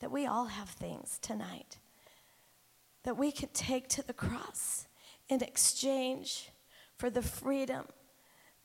that 0.00 0.10
we 0.10 0.26
all 0.26 0.46
have 0.46 0.68
things 0.68 1.18
tonight 1.20 1.78
that 3.04 3.18
we 3.18 3.30
can 3.30 3.50
take 3.52 3.88
to 3.88 4.02
the 4.02 4.12
cross 4.12 4.86
in 5.28 5.42
exchange 5.42 6.50
for 6.96 7.10
the 7.10 7.22
freedom 7.22 7.86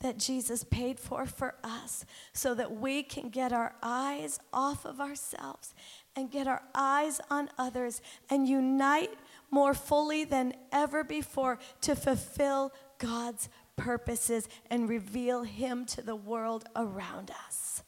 that 0.02 0.18
Jesus 0.18 0.64
paid 0.64 0.98
for 0.98 1.26
for 1.26 1.56
us 1.62 2.06
so 2.32 2.56
that 2.56 2.72
we 2.72 3.04
can 3.04 3.30
get 3.30 3.52
our 3.52 3.74
eyes 3.84 4.40
off 4.54 4.86
of 4.86 5.02
ourselves 5.02 5.74
and 6.16 6.32
get 6.32 6.48
our 6.48 6.62
eyes 6.74 7.20
on 7.30 7.50
others 7.58 8.02
and 8.30 8.48
unite 8.48 9.12
more 9.52 9.74
fully 9.74 10.24
than 10.24 10.54
ever 10.72 11.04
before 11.04 11.60
to 11.82 11.96
fulfill 11.96 12.72
God's 12.98 13.50
purposes 13.76 14.48
and 14.70 14.88
reveal 14.88 15.44
Him 15.44 15.86
to 15.88 16.02
the 16.02 16.16
world 16.16 16.66
around 16.78 17.32
us. 17.48 17.84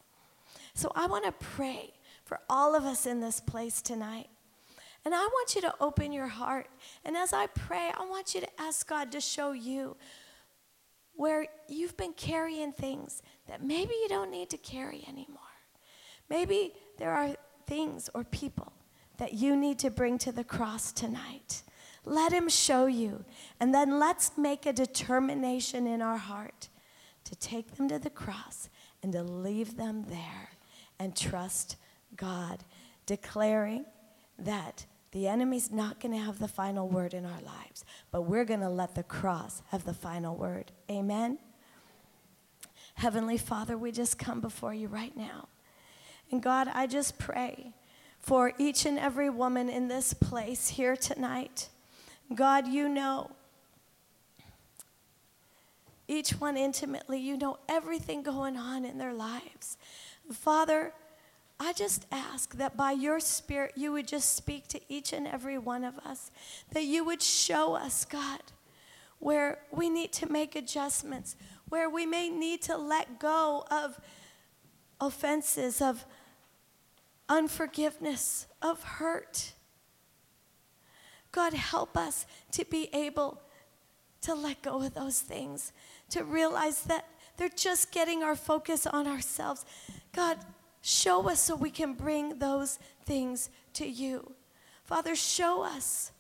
So 0.74 0.92
I 0.96 1.08
want 1.08 1.26
to 1.26 1.32
pray 1.32 1.94
for 2.24 2.40
all 2.50 2.76
of 2.76 2.84
us 2.84 3.06
in 3.06 3.20
this 3.20 3.40
place 3.40 3.82
tonight. 3.82 4.28
And 5.04 5.16
I 5.16 5.20
want 5.20 5.56
you 5.56 5.62
to 5.62 5.74
open 5.80 6.12
your 6.12 6.28
heart. 6.28 6.68
And 7.04 7.18
as 7.18 7.34
I 7.34 7.48
pray, 7.48 7.92
I 7.98 8.06
want 8.06 8.36
you 8.36 8.42
to 8.42 8.62
ask 8.62 8.88
God 8.88 9.12
to 9.12 9.22
show 9.22 9.52
you 9.52 9.98
where 11.16 11.48
you've 11.68 11.98
been 11.98 12.14
carrying 12.14 12.72
things 12.72 13.22
that 13.48 13.64
maybe 13.64 13.94
you 13.94 14.08
don't 14.08 14.32
need 14.32 14.50
to 14.52 14.58
carry 14.58 15.04
anymore. 15.08 15.40
Maybe 16.30 16.74
there 16.98 17.12
are 17.12 17.36
things 17.68 18.10
or 18.14 18.24
people 18.24 18.72
that 19.18 19.34
you 19.34 19.56
need 19.56 19.80
to 19.80 19.90
bring 19.90 20.18
to 20.20 20.32
the 20.32 20.44
cross 20.44 20.92
tonight. 20.92 21.64
Let 22.06 22.32
Him 22.32 22.48
show 22.48 22.86
you. 22.86 23.26
And 23.60 23.74
then 23.74 24.00
let's 24.00 24.38
make 24.38 24.66
a 24.66 24.74
determination 24.74 25.86
in 25.86 26.02
our 26.02 26.18
heart 26.18 26.70
to 27.26 27.36
take 27.36 27.76
them 27.76 27.90
to 27.90 28.00
the 28.00 28.10
cross 28.10 28.70
and 29.04 29.12
to 29.14 29.24
leave 29.24 29.78
them 29.78 30.06
there 30.08 30.52
and 31.02 31.16
trust 31.16 31.78
God, 32.16 32.64
declaring 33.08 33.86
that 34.38 34.86
the 35.12 35.28
enemy's 35.28 35.72
not 35.72 36.00
going 36.00 36.14
to 36.14 36.24
have 36.24 36.38
the 36.38 36.48
final 36.48 36.88
word 36.88 37.16
in 37.16 37.26
our 37.26 37.42
lives, 37.42 37.84
but 38.12 38.22
we're 38.22 38.46
going 38.46 38.60
to 38.60 38.70
let 38.70 38.94
the 38.94 39.02
cross 39.02 39.64
have 39.70 39.84
the 39.84 39.96
final 39.96 40.36
word. 40.36 40.72
Amen. 40.92 41.40
Heavenly 42.94 43.40
Father, 43.40 43.76
we 43.76 43.92
just 43.92 44.20
come 44.20 44.42
before 44.42 44.76
you 44.76 44.88
right 44.88 45.18
now. 45.18 45.48
And 46.30 46.42
God, 46.42 46.68
I 46.72 46.86
just 46.86 47.18
pray 47.18 47.74
for 48.20 48.54
each 48.60 48.86
and 48.86 49.00
every 49.00 49.30
woman 49.30 49.70
in 49.70 49.88
this 49.88 50.14
place 50.14 50.68
here 50.70 50.96
tonight. 50.96 51.70
God, 52.36 52.68
you 52.68 52.88
know 52.88 53.32
each 56.08 56.32
one 56.32 56.58
intimately. 56.58 57.20
You 57.20 57.38
know 57.38 57.58
everything 57.68 58.22
going 58.22 58.56
on 58.56 58.86
in 58.86 59.00
their 59.00 59.14
lives. 59.14 59.78
Father, 60.32 60.94
I 61.60 61.74
just 61.74 62.08
ask 62.12 62.56
that 62.56 62.76
by 62.76 62.92
your 62.92 63.20
Spirit, 63.20 63.74
you 63.76 63.92
would 63.92 64.08
just 64.08 64.36
speak 64.36 64.68
to 64.70 64.80
each 64.90 65.14
and 65.14 65.28
every 65.28 65.58
one 65.58 65.84
of 65.84 66.00
us, 66.00 66.32
that 66.74 66.86
you 66.86 67.06
would 67.06 67.22
show 67.22 67.76
us, 67.76 68.04
God, 68.04 68.42
where 69.20 69.60
we 69.72 69.90
need 69.90 70.12
to 70.14 70.32
make 70.32 70.56
adjustments, 70.56 71.36
where 71.70 71.90
we 71.90 72.06
may 72.06 72.30
need 72.30 72.64
to 72.64 72.78
let 72.78 73.20
go 73.20 73.64
of 73.70 74.00
offenses, 75.00 75.82
of 75.82 76.06
unforgiveness, 77.30 78.48
of 78.62 78.84
hurt. 78.84 79.54
God, 81.32 81.54
help 81.54 81.96
us 81.96 82.26
to 82.52 82.66
be 82.66 82.90
able 82.94 83.40
to 84.22 84.34
let 84.34 84.62
go 84.62 84.82
of 84.82 84.94
those 84.94 85.20
things, 85.20 85.72
to 86.10 86.24
realize 86.24 86.84
that 86.84 87.08
they're 87.42 87.50
just 87.50 87.92
getting 87.92 88.22
our 88.22 88.36
focus 88.36 88.86
on 88.86 89.08
ourselves. 89.08 89.66
God, 90.14 90.38
show 90.84 91.28
us 91.28 91.40
so 91.40 91.56
we 91.56 91.72
can 91.72 91.96
bring 91.96 92.38
those 92.38 92.78
things 93.04 93.50
to 93.74 93.88
you. 93.88 94.34
Father, 94.84 95.16
show 95.16 95.64
us 95.64 96.12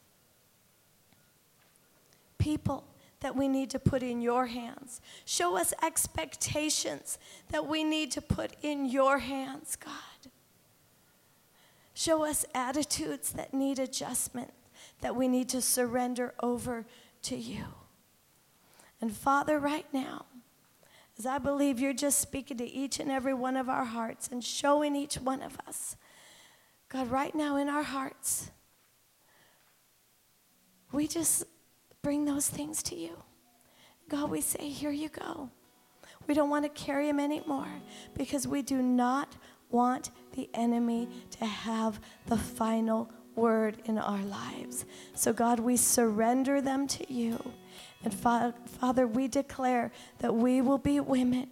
people 2.39 2.85
that 3.19 3.35
we 3.35 3.47
need 3.47 3.69
to 3.69 3.77
put 3.77 4.01
in 4.01 4.19
your 4.19 4.47
hands. 4.47 4.99
Show 5.23 5.57
us 5.57 5.75
expectations 5.83 7.19
that 7.49 7.67
we 7.67 7.83
need 7.83 8.09
to 8.13 8.21
put 8.21 8.53
in 8.63 8.87
your 8.87 9.19
hands, 9.19 9.75
God. 9.75 10.31
Show 11.93 12.25
us 12.25 12.47
attitudes 12.55 13.31
that 13.33 13.53
need 13.53 13.77
adjustment, 13.77 14.53
that 15.01 15.15
we 15.15 15.27
need 15.27 15.49
to 15.49 15.61
surrender 15.61 16.33
over 16.41 16.87
to 17.21 17.35
you. 17.35 17.65
And 18.99 19.15
Father, 19.15 19.59
right 19.59 19.85
now, 19.93 20.25
as 21.21 21.27
I 21.27 21.37
believe 21.37 21.79
you're 21.79 21.93
just 21.93 22.19
speaking 22.19 22.57
to 22.57 22.67
each 22.67 22.99
and 22.99 23.11
every 23.11 23.35
one 23.35 23.55
of 23.55 23.69
our 23.69 23.85
hearts 23.85 24.27
and 24.31 24.43
showing 24.43 24.95
each 24.95 25.17
one 25.17 25.43
of 25.43 25.55
us, 25.67 25.95
God, 26.89 27.11
right 27.11 27.35
now 27.35 27.57
in 27.57 27.69
our 27.69 27.83
hearts, 27.83 28.49
we 30.91 31.07
just 31.07 31.43
bring 32.01 32.25
those 32.25 32.49
things 32.49 32.81
to 32.81 32.95
you. 32.95 33.21
God, 34.09 34.31
we 34.31 34.41
say, 34.41 34.67
Here 34.67 34.89
you 34.89 35.09
go. 35.09 35.51
We 36.25 36.33
don't 36.33 36.49
want 36.49 36.65
to 36.65 36.69
carry 36.69 37.05
them 37.05 37.19
anymore 37.19 37.69
because 38.17 38.47
we 38.47 38.63
do 38.63 38.81
not 38.81 39.35
want 39.69 40.09
the 40.33 40.49
enemy 40.55 41.07
to 41.37 41.45
have 41.45 41.99
the 42.25 42.37
final 42.37 43.11
word 43.35 43.77
in 43.85 43.99
our 43.99 44.23
lives. 44.23 44.85
So, 45.13 45.33
God, 45.33 45.59
we 45.59 45.77
surrender 45.77 46.61
them 46.61 46.87
to 46.87 47.13
you. 47.13 47.53
And 48.03 48.13
Fa- 48.13 48.53
Father, 48.79 49.07
we 49.07 49.27
declare 49.27 49.91
that 50.19 50.33
we 50.33 50.61
will 50.61 50.77
be 50.77 50.99
women 50.99 51.49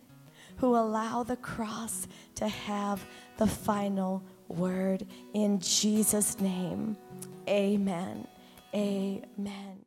who 0.58 0.76
allow 0.76 1.24
the 1.24 1.38
cross 1.38 2.08
to 2.36 2.48
have 2.48 3.06
the 3.38 3.48
final 3.48 4.24
word 4.48 5.06
in 5.34 5.60
Jesus' 5.60 6.40
name. 6.40 6.98
Amen. 7.48 8.28
Amen. 8.74 9.78